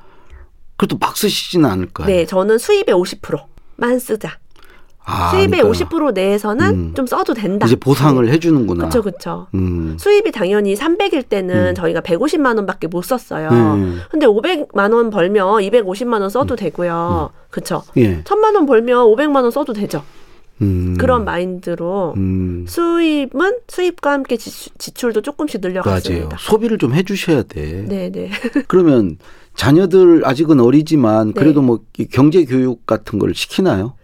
그래도 0.76 0.96
막 0.98 1.16
쓰시지는 1.16 1.68
않을 1.70 1.86
거 1.90 2.04
아니에요? 2.04 2.18
네, 2.20 2.26
저는 2.26 2.58
수입의 2.58 2.94
50%만 2.94 3.98
쓰자. 3.98 4.38
아, 5.10 5.30
수입의 5.30 5.62
그러니까 5.62 5.86
50% 5.86 6.14
내에서는 6.14 6.66
음. 6.66 6.94
좀 6.94 7.06
써도 7.06 7.34
된다. 7.34 7.66
이제 7.66 7.76
보상을 7.76 8.26
해주는구나. 8.28 8.88
그렇죠, 8.88 9.02
그렇죠. 9.02 9.46
음. 9.54 9.96
수입이 9.98 10.30
당연히 10.30 10.74
300일 10.74 11.28
때는 11.28 11.68
음. 11.68 11.74
저희가 11.74 12.00
150만 12.00 12.56
원밖에 12.56 12.86
못 12.86 13.02
썼어요. 13.02 13.48
음. 13.50 14.00
근데 14.10 14.26
500만 14.26 14.92
원 14.94 15.10
벌면 15.10 15.62
250만 15.62 16.20
원 16.20 16.30
써도 16.30 16.54
되고요. 16.56 17.30
그렇죠. 17.50 17.82
예. 17.96 18.22
1000만 18.22 18.54
원 18.54 18.66
벌면 18.66 19.06
500만 19.06 19.42
원 19.42 19.50
써도 19.50 19.72
되죠. 19.72 20.02
음. 20.62 20.94
그런 20.98 21.24
마인드로 21.24 22.14
음. 22.16 22.66
수입은 22.68 23.58
수입과 23.66 24.12
함께 24.12 24.36
지출, 24.36 24.72
지출도 24.78 25.22
조금씩 25.22 25.60
맞아요. 25.62 25.72
늘려갔습니다. 25.72 26.36
소비를 26.38 26.78
좀 26.78 26.94
해주셔야 26.94 27.44
돼. 27.44 27.84
네, 27.88 28.10
네. 28.10 28.30
그러면 28.68 29.16
자녀들 29.56 30.22
아직은 30.24 30.60
어리지만 30.60 31.32
네. 31.32 31.40
그래도 31.40 31.62
뭐 31.62 31.80
경제 32.12 32.44
교육 32.44 32.86
같은 32.86 33.18
걸 33.18 33.34
시키나요? 33.34 33.94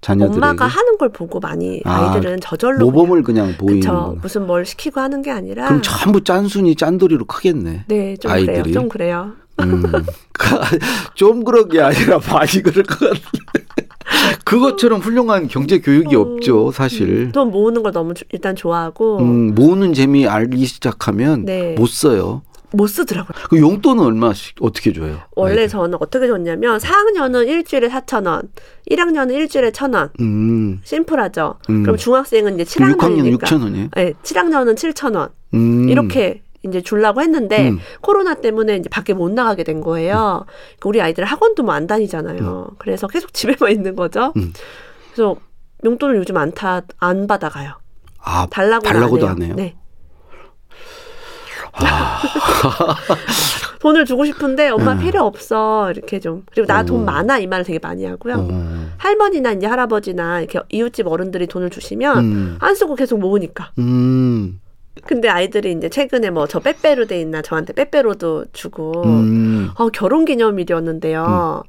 자녀들에게 0.00 0.36
엄마가 0.46 0.66
하는 0.66 0.96
걸 0.98 1.10
보고 1.10 1.40
많이 1.40 1.82
아, 1.84 2.12
아이들은 2.12 2.40
저절로 2.40 2.90
모범을 2.90 3.22
그냥 3.22 3.48
그쵸. 3.48 3.58
보이는. 3.58 4.18
무슨 4.22 4.46
뭘 4.46 4.64
시키고 4.64 5.00
하는 5.00 5.20
게 5.22 5.30
아니라 5.30 5.66
그럼 5.68 5.82
전부 5.82 6.24
짠순이 6.24 6.74
짠돌이로 6.76 7.26
크겠네. 7.26 7.84
네, 7.86 8.16
좀 8.16 8.30
아이들이. 8.30 8.62
그래요. 8.62 8.72
좀 8.74 8.88
그래요. 8.88 9.32
음. 9.60 9.82
좀 11.14 11.44
그런 11.44 11.68
게 11.68 11.80
아니라 11.82 12.18
많이 12.18 12.62
그럴 12.62 12.82
것 12.84 12.98
같은데. 12.98 13.66
그것처럼 14.44 15.00
훌륭한 15.00 15.48
경제 15.48 15.78
교육이 15.78 16.16
어, 16.16 16.20
없죠, 16.20 16.72
사실. 16.72 17.30
돈 17.32 17.50
모으는 17.50 17.82
걸 17.82 17.92
너무 17.92 18.14
주- 18.14 18.24
일단 18.32 18.56
좋아하고 18.56 19.18
음, 19.18 19.54
모으는 19.54 19.92
재미 19.92 20.26
알기 20.26 20.64
시작하면 20.64 21.44
네. 21.44 21.74
못 21.74 21.88
써요. 21.88 22.42
못 22.72 22.86
쓰더라고요. 22.86 23.46
그 23.48 23.58
용돈은 23.58 24.04
얼마씩 24.04 24.56
어떻게 24.60 24.92
줘요? 24.92 25.18
원래 25.36 25.52
아이들? 25.62 25.68
저는 25.68 25.98
어떻게 26.00 26.26
줬냐면 26.26 26.78
4학년은 26.78 27.48
일주일에 27.48 27.88
4천 27.88 28.26
원, 28.26 28.42
1학년은 28.90 29.32
일주일에 29.34 29.70
천 29.72 29.94
원. 29.94 30.10
음, 30.20 30.80
심플하죠. 30.84 31.56
음. 31.68 31.82
그럼 31.82 31.96
중학생은 31.96 32.58
이제 32.60 32.64
그럼 32.76 32.92
6학년 32.92 33.38
7학년이니까 33.38 33.42
6천 33.42 33.62
원이에요? 33.62 33.88
네, 33.96 34.12
7학년은 34.22 34.74
7천 34.76 35.16
원. 35.16 35.28
음. 35.54 35.88
이렇게 35.88 36.42
이제 36.62 36.80
주려고 36.82 37.22
했는데 37.22 37.70
음. 37.70 37.78
코로나 38.02 38.34
때문에 38.34 38.76
이제 38.76 38.88
밖에 38.90 39.14
못 39.14 39.30
나가게 39.32 39.64
된 39.64 39.80
거예요. 39.80 40.44
그러니까 40.78 40.88
우리 40.88 41.00
아이들 41.00 41.24
학원도 41.24 41.62
뭐 41.62 41.74
안 41.74 41.86
다니잖아요. 41.86 42.72
그래서 42.78 43.06
계속 43.08 43.32
집에만 43.32 43.72
있는 43.72 43.96
거죠. 43.96 44.32
음. 44.36 44.52
그래서 45.12 45.36
용돈을 45.84 46.16
요즘 46.16 46.36
안 46.36 46.52
타, 46.52 46.82
안 46.98 47.26
받아가요. 47.26 47.72
아, 48.22 48.46
달라고 48.50 48.84
달라고도 48.84 49.26
안안 49.26 49.42
해요? 49.42 49.54
네. 49.56 49.74
돈을 53.80 54.04
주고 54.04 54.24
싶은데 54.24 54.68
엄마 54.68 54.92
음. 54.92 54.98
필요 54.98 55.22
없어 55.24 55.90
이렇게 55.90 56.20
좀 56.20 56.44
그리고 56.52 56.66
나돈 56.70 57.00
어. 57.00 57.04
많아 57.04 57.38
이 57.38 57.46
말을 57.46 57.64
되게 57.64 57.78
많이 57.82 58.04
하고요. 58.04 58.34
어. 58.38 58.86
할머니나 58.98 59.52
이제 59.52 59.66
할아버지나 59.66 60.40
이렇게 60.40 60.60
이웃집 60.68 61.06
어른들이 61.06 61.46
돈을 61.46 61.70
주시면 61.70 62.18
음. 62.18 62.56
안 62.60 62.74
쓰고 62.74 62.94
계속 62.94 63.18
모으니까. 63.18 63.72
음. 63.78 64.60
근데 65.06 65.28
아이들이 65.28 65.72
이제 65.72 65.88
최근에 65.88 66.30
뭐 66.30 66.46
저 66.46 66.58
빼빼로 66.60 67.06
돼 67.06 67.20
있나 67.20 67.40
저한테 67.42 67.72
빼빼로도 67.72 68.46
주고 68.52 69.02
음. 69.04 69.70
어, 69.76 69.88
결혼 69.88 70.24
기념일이었는데요. 70.26 71.62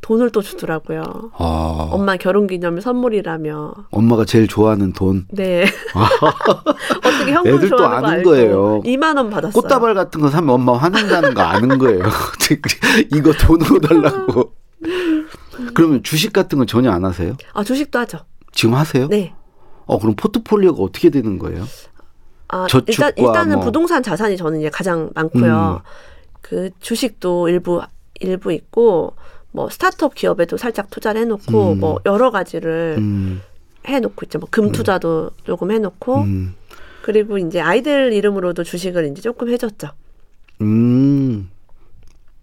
돈을 0.00 0.30
또 0.30 0.40
주더라고요. 0.42 1.02
아, 1.36 1.88
엄마 1.90 2.16
결혼 2.16 2.46
기념일 2.46 2.80
선물이라며. 2.82 3.74
엄마가 3.90 4.24
제일 4.24 4.46
좋아하는 4.46 4.92
돈. 4.92 5.26
네. 5.30 5.66
어떻게 7.04 7.32
현금 7.32 7.54
애들 7.56 7.70
또 7.70 7.84
아는 7.84 8.08
알고 8.08 8.30
거예요. 8.30 8.80
2만 8.84 9.16
원 9.16 9.28
받았어요. 9.30 9.60
꽃다발 9.60 9.94
같은 9.94 10.20
거 10.20 10.28
사면 10.28 10.50
엄마 10.50 10.74
화낸다는 10.76 11.34
거 11.34 11.42
아는 11.42 11.78
거예요. 11.78 12.04
이거 13.12 13.32
돈으로 13.32 13.80
달라고. 13.80 14.52
그러면 15.74 16.02
주식 16.04 16.32
같은 16.32 16.58
건 16.58 16.66
전혀 16.66 16.90
안 16.90 17.04
하세요? 17.04 17.36
아 17.52 17.64
주식도 17.64 17.98
하죠. 18.00 18.18
지금 18.52 18.74
하세요? 18.74 19.08
네. 19.08 19.34
어, 19.86 19.98
그럼 19.98 20.14
포트폴리오가 20.16 20.82
어떻게 20.82 21.10
되는 21.10 21.38
거예요? 21.38 21.64
아, 22.48 22.66
저축과 22.68 23.08
일단 23.08 23.12
일단은 23.16 23.56
뭐. 23.56 23.64
부동산 23.64 24.02
자산이 24.02 24.36
저는 24.36 24.60
이제 24.60 24.70
가장 24.70 25.10
많고요. 25.14 25.82
그 26.40 26.70
주식도 26.80 27.48
일부 27.48 27.82
일부 28.20 28.52
있고 28.52 29.14
뭐 29.52 29.68
스타트업 29.70 30.14
기업에도 30.14 30.56
살짝 30.56 30.90
투자를 30.90 31.22
해놓고 31.22 31.72
음. 31.72 31.80
뭐 31.80 32.00
여러 32.06 32.30
가지를 32.30 32.96
음, 32.98 33.40
해놓고 33.86 34.24
있죠. 34.26 34.38
뭐 34.38 34.48
금 34.50 34.72
투자도 34.72 35.30
조금 35.44 35.70
해놓고 35.70 36.16
음, 36.22 36.54
그리고 37.02 37.38
이제 37.38 37.60
아이들 37.60 38.12
이름으로도 38.12 38.64
주식을 38.64 39.06
이제 39.10 39.22
조금 39.22 39.48
해줬죠. 39.48 39.88
음. 40.60 41.48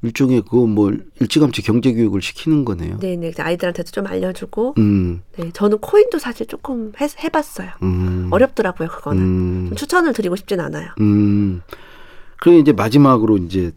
일종의 0.02 0.44
그거 0.44 0.68
뭐 0.68 0.94
일찌감치 1.20 1.64
경제 1.64 1.92
교육을 1.92 2.22
시키는 2.22 2.64
거네요. 2.64 3.00
네 3.00 3.16
네 3.16 3.32
아이들한테도 3.36 3.90
좀 3.92 4.06
알려주고 4.06 4.76
음, 4.78 5.22
네 5.36 5.50
저는 5.52 5.80
코인도 5.80 6.20
사실 6.20 6.46
조금 6.46 6.92
해, 7.02 7.08
해봤어요. 7.24 7.70
음. 7.82 8.28
어렵더라고요 8.32 8.88
그거는 8.88 9.22
음, 9.22 9.66
좀 9.70 9.76
추천을 9.78 10.14
드리고 10.14 10.36
싶진 10.36 10.60
않아요. 10.60 10.90
음. 11.00 11.62
그럼 12.40 12.58
이제 12.60 12.72
마지막으로 12.72 13.38
이제 13.38 13.72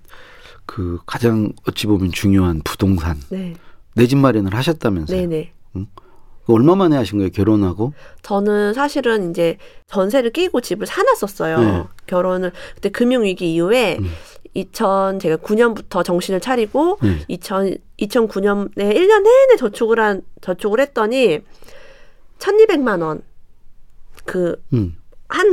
그 0.68 0.98
가장 1.06 1.50
어찌 1.66 1.86
보면 1.86 2.12
중요한 2.12 2.60
부동산 2.62 3.16
네 3.30 3.54
내집 3.94 4.18
마련을 4.18 4.54
하셨다면서요? 4.54 5.18
네네. 5.18 5.52
그거 5.72 6.52
얼마 6.52 6.74
만에 6.74 6.94
하신 6.94 7.18
거예요? 7.18 7.30
결혼하고? 7.30 7.94
저는 8.20 8.74
사실은 8.74 9.30
이제 9.30 9.56
전세를 9.86 10.30
끼고 10.30 10.60
집을 10.60 10.86
사놨었어요. 10.86 11.60
네. 11.60 11.84
결혼을 12.06 12.52
그때 12.74 12.90
금융 12.90 13.24
위기 13.24 13.54
이후에 13.54 13.96
음. 13.98 14.10
2000 14.52 15.20
제가 15.20 15.36
9년부터 15.36 16.04
정신을 16.04 16.40
차리고 16.40 16.98
네. 17.02 17.24
2000 17.28 17.78
2009년에 18.00 18.76
1년 18.76 19.22
내내 19.22 19.56
저축을 19.58 19.98
한 19.98 20.20
저축을 20.42 20.80
했더니 20.80 21.40
1,200만 22.38 23.02
원그한 24.26 24.56
음. 24.74 24.94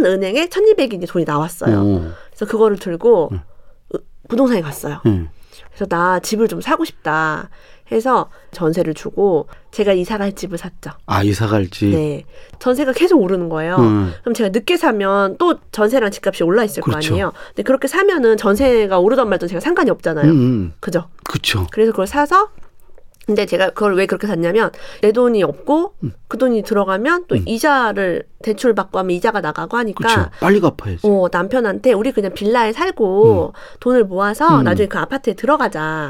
은행에 0.06 0.47
1,200이 0.47 0.93
이제 0.93 1.06
돈이 1.08 1.23
나왔어요. 1.23 1.80
어. 1.80 2.12
그래서 2.30 2.45
그거를 2.45 2.78
들고 2.78 3.30
음. 3.32 3.39
으- 4.26 4.28
부동산에 4.28 4.62
갔어요. 4.62 5.00
네. 5.06 5.28
그래서 5.70 5.86
나 5.88 6.20
집을 6.20 6.48
좀 6.48 6.62
사고 6.62 6.86
싶다 6.86 7.50
해서 7.92 8.30
전세를 8.52 8.94
주고 8.94 9.48
제가 9.72 9.94
이사 9.94 10.18
갈 10.18 10.34
집을 10.34 10.58
샀죠. 10.58 10.92
아 11.06 11.22
이사 11.24 11.48
갈지. 11.48 11.88
네. 11.90 12.24
전세가 12.60 12.94
계속 12.94 13.22
오르는 13.22 13.50
거예요. 13.50 13.76
음. 13.78 14.14
그럼 14.22 14.34
제가 14.34 14.50
늦게 14.50 14.78
사면 14.78 15.38
또 15.38 15.60
전세랑 15.72 16.10
집값이 16.12 16.44
올라 16.44 16.64
있을 16.64 16.82
그렇죠. 16.82 17.10
거 17.10 17.14
아니에요. 17.14 17.34
근데 17.50 17.64
그렇게 17.64 17.88
사면은 17.88 18.38
전세가 18.38 18.98
오르던 19.00 19.30
말던 19.30 19.48
제가 19.50 19.60
상관이 19.60 19.90
없잖아요. 19.92 20.26
음, 20.26 20.30
음. 20.32 20.74
그죠? 20.80 21.10
그쵸. 21.26 21.68
그래서 21.72 21.92
그걸 21.92 22.08
사서 22.08 22.50
근데 23.26 23.46
제가 23.46 23.72
그걸 23.72 23.96
왜 23.96 24.06
그렇게 24.06 24.28
샀냐면 24.28 24.72
내 25.02 25.12
돈이 25.12 25.44
없고 25.44 25.96
음. 26.04 26.14
그 26.28 26.38
돈이 26.38 26.64
들어가면 26.64 27.26
또 27.28 27.36
이자를 27.36 28.24
대출 28.44 28.76
받고 28.76 29.00
하면 29.00 29.12
이자가 29.12 29.42
나가고 29.42 29.78
하니까 29.78 30.08
그쵸. 30.08 30.30
빨리 30.40 30.60
갚아야지. 30.60 31.02
어, 31.08 31.28
남편한테 31.32 31.94
우리 31.94 32.12
그냥 32.12 32.34
빌라에 32.34 32.72
살고 32.72 33.54
돈을 33.80 34.04
모아서 34.06 34.60
음. 34.60 34.64
나중에 34.64 34.88
그 34.88 35.00
아파트에 35.00 35.34
들어가자. 35.34 36.08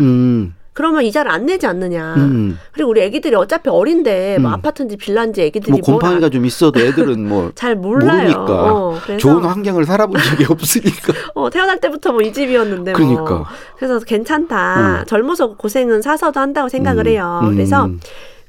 음. 0.75 0.77
그러면 0.77 1.03
이자를 1.03 1.31
안 1.31 1.45
내지 1.45 1.65
않느냐. 1.65 2.15
음. 2.17 2.59
그리고 2.73 2.89
우리 2.91 3.01
애기들이 3.01 3.33
어차피 3.35 3.69
어린데 3.69 4.39
뭐 4.39 4.49
음. 4.51 4.53
아파트인지 4.55 4.97
빌라인지 4.97 5.41
애기들이 5.43 5.71
뭐뭘 5.71 5.83
곰팡이가 5.99 6.29
좀 6.29 6.45
있어도 6.45 6.81
애들은 6.81 7.27
뭐 7.27 7.51
잘 7.55 7.75
몰라요. 7.75 8.17
모르니까. 8.37 8.73
어, 8.73 8.99
좋은 9.17 9.43
환경을 9.45 9.85
살아본 9.85 10.19
적이 10.21 10.45
없으니까. 10.49 11.13
어, 11.33 11.49
태어날 11.49 11.79
때부터 11.79 12.11
뭐 12.11 12.21
이 12.21 12.33
집이었는데 12.33 12.91
뭐. 12.91 12.97
그러니까. 12.97 13.49
그래서 13.77 13.99
괜찮다. 13.99 15.01
음. 15.01 15.05
젊어서 15.05 15.55
고생은 15.55 16.01
사서도 16.01 16.39
한다고 16.39 16.67
생각을 16.69 17.05
음. 17.07 17.11
해요. 17.11 17.39
음. 17.43 17.51
그래서 17.53 17.89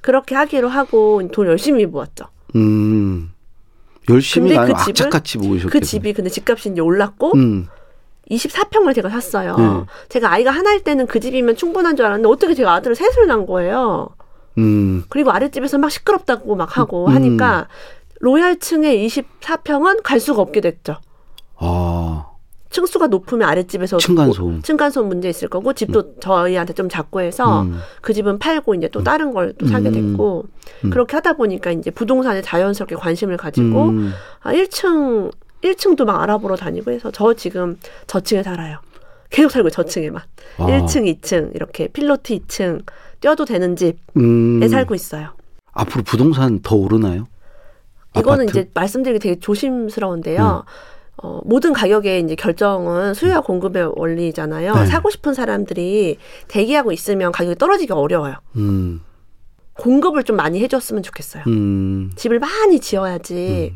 그렇게 0.01 0.35
하기로 0.35 0.69
하고 0.69 1.23
돈 1.33 1.47
열심히 1.47 1.87
모았죠. 1.87 2.25
음. 2.57 3.31
열심히 4.09 4.49
근데 4.51 4.61
나는 4.61 4.75
그 4.75 4.81
악착같이 4.81 5.39
모으셨겠네. 5.39 5.71
그 5.71 5.81
집이 5.81 6.13
근데 6.13 6.31
집값이 6.31 6.71
이제 6.71 6.81
올랐고 6.81 7.33
음. 7.37 7.67
24평을 8.31 8.95
제가 8.95 9.09
샀어요. 9.09 9.55
음. 9.59 9.87
제가 10.09 10.31
아이가 10.33 10.51
하나일 10.51 10.83
때는 10.83 11.07
그 11.07 11.21
집이면 11.21 11.57
충분한 11.57 11.97
줄 11.97 12.07
알았는데 12.07 12.29
어떻게 12.29 12.55
제가 12.55 12.73
아들을 12.75 12.95
셋을 12.97 13.27
낳은 13.29 13.47
거예요. 13.47 14.09
음. 14.59 15.05
그리고 15.09 15.31
아랫집에서 15.31 15.79
막 15.79 15.91
시끄럽다고 15.91 16.57
막 16.57 16.77
하고 16.77 17.07
음. 17.07 17.15
하니까 17.15 17.69
로얄층의 18.21 19.07
24평은 19.07 20.03
갈 20.03 20.19
수가 20.21 20.43
없게 20.43 20.61
됐죠. 20.61 20.97
아. 21.57 22.27
층수가 22.69 23.07
높으면 23.07 23.49
아랫집에서 23.49 23.97
층간소음. 23.99 24.53
뭐 24.53 24.61
층간소음 24.63 25.09
문제 25.09 25.29
있을 25.31 25.49
거고 25.49 25.73
집도 25.73 26.19
저희한테 26.19 26.75
좀 26.75 26.89
작고 26.89 27.21
해서 27.21 27.63
음. 27.63 27.79
그 28.03 28.13
집은 28.13 28.39
팔고 28.39 28.75
이제 28.75 28.89
또 28.89 29.03
다른 29.03 29.33
걸 29.33 29.55
또 29.57 29.67
사게 29.67 29.89
음. 29.89 29.93
됐고 30.11 30.45
음. 30.85 30.91
그렇게 30.91 31.17
하다 31.17 31.35
보니까 31.35 31.71
이제 31.71 31.91
부동산에 31.91 32.43
자연스럽게 32.43 32.97
관심을 32.97 33.37
가지고 33.39 33.85
음. 33.91 34.13
아 34.43 34.53
1층 34.53 35.31
1층도 35.63 36.05
막 36.05 36.23
알아보러 36.23 36.57
다니고 36.57 36.91
해서 36.91 37.11
저 37.11 37.35
지금 37.35 37.79
저층에 38.07 38.43
살아요. 38.43 38.79
계속 39.31 39.51
살고 39.51 39.71
저층에만. 39.71 40.23
아. 40.59 40.67
1층, 40.67 41.21
2층 41.21 41.55
이렇게 41.55 41.89
필로티 41.89 42.41
2층 42.47 42.85
뛰어도 43.21 43.45
되는 43.45 43.75
집에 43.77 43.99
음, 44.17 44.67
살고 44.69 44.95
있어요. 44.95 45.31
앞으로 45.73 46.05
부동산 46.05 46.61
더 46.61 46.77
오르나요? 46.77 47.27
이거는 48.17 48.45
아파트? 48.45 48.59
이제 48.59 48.71
말씀드리기 48.73 49.19
되게 49.19 49.41
조심스러운데요. 49.41 50.65
어, 51.23 51.41
모든 51.45 51.73
가격의 51.73 52.23
이제 52.23 52.35
결정은 52.35 53.15
수요와 53.15 53.41
공급의 53.41 53.93
원리잖아요. 53.97 54.75
네. 54.75 54.87
사고 54.87 55.11
싶은 55.11 55.35
사람들이 55.35 56.19
대기하고 56.49 56.93
있으면 56.93 57.33
가격이 57.33 57.57
떨어지기 57.57 57.93
어려워요. 57.93 58.35
음, 58.57 59.01
공급을 59.75 60.25
좀 60.25 60.37
많이 60.37 60.61
해줬으면 60.61 61.03
좋겠어요. 61.03 61.45
음, 61.47 62.11
집을 62.17 62.39
많이 62.39 62.81
지어야지 62.81 63.75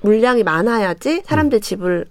물량이 0.00 0.42
많아야지 0.42 1.22
사람들 1.24 1.60
집을 1.60 2.06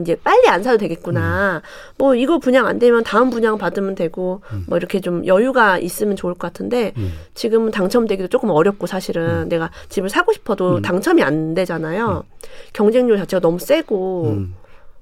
이제 0.00 0.16
빨리 0.16 0.48
안 0.48 0.62
사도 0.62 0.78
되겠구나. 0.78 1.62
뭐 1.96 2.14
이거 2.16 2.38
분양 2.38 2.66
안 2.66 2.78
되면 2.78 3.04
다음 3.04 3.30
분양 3.30 3.56
받으면 3.56 3.94
되고 3.94 4.42
뭐 4.66 4.76
이렇게 4.76 5.00
좀 5.00 5.24
여유가 5.26 5.78
있으면 5.78 6.16
좋을 6.16 6.34
것 6.34 6.40
같은데 6.40 6.92
음. 6.96 7.12
지금은 7.34 7.70
당첨되기도 7.70 8.28
조금 8.28 8.50
어렵고 8.50 8.86
사실은 8.86 9.48
내가 9.48 9.70
집을 9.88 10.08
사고 10.08 10.32
싶어도 10.32 10.82
당첨이 10.82 11.22
안 11.22 11.54
되잖아요. 11.54 12.24
경쟁률 12.72 13.16
자체가 13.18 13.40
너무 13.40 13.58
세고 13.60 14.30
음, 14.30 14.54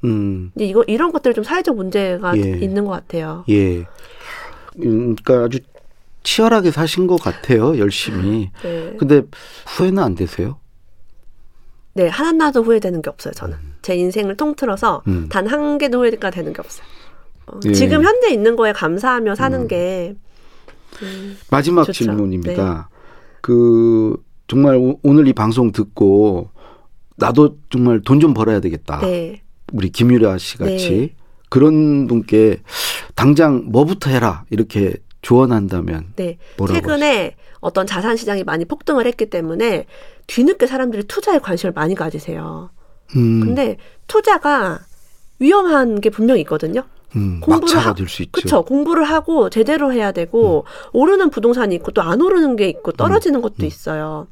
음, 0.04 0.52
이제 0.54 0.66
이거 0.66 0.84
이런 0.86 1.12
것들 1.12 1.32
좀 1.32 1.44
사회적 1.44 1.76
문제가 1.76 2.36
예. 2.36 2.40
있는 2.58 2.84
것 2.84 2.92
같아요. 2.92 3.44
예. 3.48 3.78
음, 4.82 5.16
그러니까 5.16 5.46
아주 5.46 5.60
치열하게 6.22 6.70
사신 6.70 7.06
것 7.06 7.16
같아요, 7.16 7.78
열심히. 7.78 8.50
네. 8.62 8.96
근데 8.98 9.22
후회는 9.66 10.02
안 10.02 10.14
되세요? 10.14 10.58
네, 11.94 12.08
하나도 12.08 12.62
후회되는 12.62 13.02
게 13.02 13.10
없어요, 13.10 13.32
저는. 13.34 13.56
제 13.82 13.94
인생을 13.94 14.36
통틀어서 14.36 15.02
음. 15.06 15.28
단한 15.28 15.78
개도 15.78 15.98
후회가 16.00 16.30
되는 16.30 16.52
게 16.52 16.60
없어요. 16.60 16.84
어, 17.46 17.60
예. 17.66 17.72
지금 17.72 18.02
현재 18.02 18.30
있는 18.32 18.56
거에 18.56 18.72
감사하며 18.72 19.34
사는 19.34 19.68
게 19.68 20.14
음, 21.02 21.36
마지막 21.50 21.84
좋죠. 21.84 21.92
네. 22.04 22.04
질문입니다. 22.10 22.88
그 23.40 24.16
정말 24.48 24.76
오, 24.76 24.98
오늘 25.02 25.28
이 25.28 25.32
방송 25.32 25.70
듣고 25.72 26.50
나도 27.16 27.58
정말 27.70 28.00
돈 28.00 28.18
좀 28.20 28.34
벌어야 28.34 28.60
되겠다. 28.60 29.00
네. 29.00 29.42
우리 29.72 29.90
김유라 29.90 30.38
씨 30.38 30.58
같이 30.58 30.90
네. 30.90 31.14
그런 31.50 32.06
분께 32.06 32.60
당장 33.14 33.64
뭐부터 33.66 34.10
해라 34.10 34.44
이렇게 34.50 34.94
조언한다면 35.24 36.12
네. 36.16 36.38
최근에 36.68 37.36
어떤 37.60 37.86
자산 37.86 38.16
시장이 38.16 38.44
많이 38.44 38.64
폭등을 38.64 39.06
했기 39.06 39.26
때문에 39.30 39.86
뒤늦게 40.26 40.66
사람들이 40.66 41.04
투자에 41.04 41.38
관심을 41.38 41.72
많이 41.72 41.94
가지세요. 41.94 42.70
음, 43.16 43.40
근데 43.40 43.76
투자가 44.06 44.80
위험한 45.38 46.00
게 46.00 46.10
분명히 46.10 46.42
있거든요. 46.42 46.82
음, 47.16 47.40
공부를 47.40 47.78
하- 47.78 47.94
될수 47.94 48.22
있죠. 48.22 48.32
그렇죠. 48.32 48.62
공부를 48.64 49.04
하고 49.04 49.48
제대로 49.50 49.92
해야 49.92 50.12
되고 50.12 50.64
오르는 50.92 51.30
부동산이 51.30 51.74
있고 51.76 51.92
또 51.92 52.02
안 52.02 52.20
오르는 52.20 52.56
게 52.56 52.68
있고 52.68 52.92
떨어지는 52.92 53.40
것도 53.40 53.64
있어요. 53.66 54.26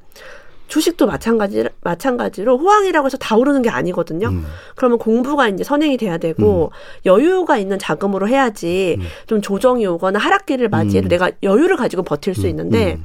주식도 0.72 1.04
마찬가지 1.04 1.68
마찬가지로 1.82 2.56
호황이라고 2.56 3.04
해서 3.04 3.18
다 3.18 3.37
오르는 3.37 3.61
게 3.61 3.68
아니거든요. 3.68 4.28
음, 4.28 4.46
그러면 4.74 4.96
공부가 4.96 5.46
이제 5.46 5.62
선행이 5.62 5.98
돼야 5.98 6.16
되고 6.16 6.72
여유가 7.04 7.58
있는 7.58 7.78
자금으로 7.78 8.26
해야지 8.26 8.98
좀 9.26 9.42
조정이 9.42 9.85
오거나 9.85 10.18
하락기를 10.18 10.70
맞이해도 10.70 11.08
음. 11.08 11.11
내가 11.11 11.30
여유를 11.42 11.76
가지고 11.76 12.04
버틸 12.04 12.35
수 12.35 12.48
있는데 12.48 12.94
음. 12.94 13.04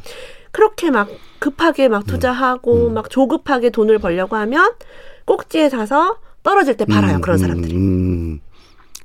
그렇게 0.52 0.90
막 0.92 1.10
급하게 1.40 1.90
막 1.90 2.08
투자하고 2.08 2.88
음. 2.88 2.94
막 2.94 3.10
조급하게 3.10 3.72
돈을 3.72 4.00
벌려고 4.00 4.38
하면 4.38 4.72
꼭지에 5.26 5.68
사서 5.68 6.20
떨어질 6.44 6.78
때 6.78 6.86
팔아요 6.86 7.18
음, 7.18 7.22
그런 7.22 7.36
음, 7.36 7.38
사람들이. 7.38 7.76
음, 7.76 8.40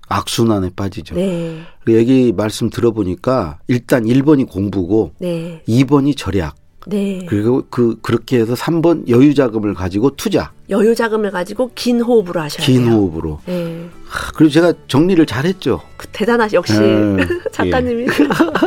악순환에 0.09 0.71
빠지죠. 0.77 1.17
네, 1.17 1.63
그 1.85 1.95
얘기 1.95 2.33
말씀 2.33 2.71
들어보니까 2.71 3.59
일단 3.67 4.05
1번이 4.05 4.49
공부고 4.49 5.15
네, 5.19 5.65
2번이 5.67 6.17
절약 6.17 6.62
네. 6.87 7.25
그리고 7.29 7.65
그 7.71 7.97
그렇게 8.03 8.39
해서 8.39 8.55
3번 8.55 9.09
여유 9.09 9.35
자금을 9.35 9.75
가지고 9.75 10.17
투자 10.17 10.51
여유 10.71 10.95
자금을 10.95 11.31
가지고 11.31 11.71
긴 11.75 12.01
호흡으로 12.01 12.41
하셔야 12.41 12.65
긴 12.65 12.85
돼요. 12.85 12.95
호흡으로 12.95 13.41
네, 13.47 13.89
하, 14.07 14.33
그리고 14.33 14.51
제가 14.51 14.73
정리를 14.89 15.25
잘했죠. 15.27 15.81
그 15.97 16.07
대단하시 16.09 16.57
역시 16.57 16.79
음, 16.79 17.19
작가님이. 17.53 18.07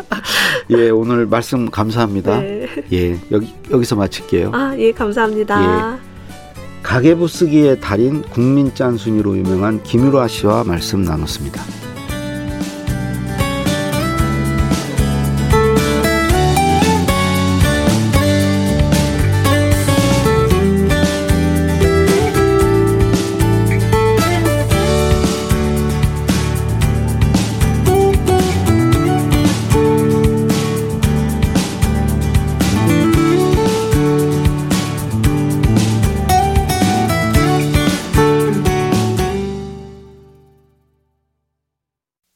예, 0.72 0.90
오늘 0.90 1.26
말씀 1.26 1.70
감사합니다. 1.70 2.40
네. 2.40 2.68
예, 2.94 3.20
여기 3.32 3.54
여기서 3.72 3.96
마칠게요. 3.96 4.52
아, 4.54 4.76
예, 4.78 4.92
감사합니다. 4.92 5.98
가계부 6.82 7.28
쓰기의 7.28 7.80
달인 7.80 8.22
국민 8.22 8.74
짠순이로 8.74 9.38
유명한 9.38 9.82
김유라 9.84 10.28
씨와 10.28 10.64
말씀 10.64 11.02
나눴습니다. 11.02 11.62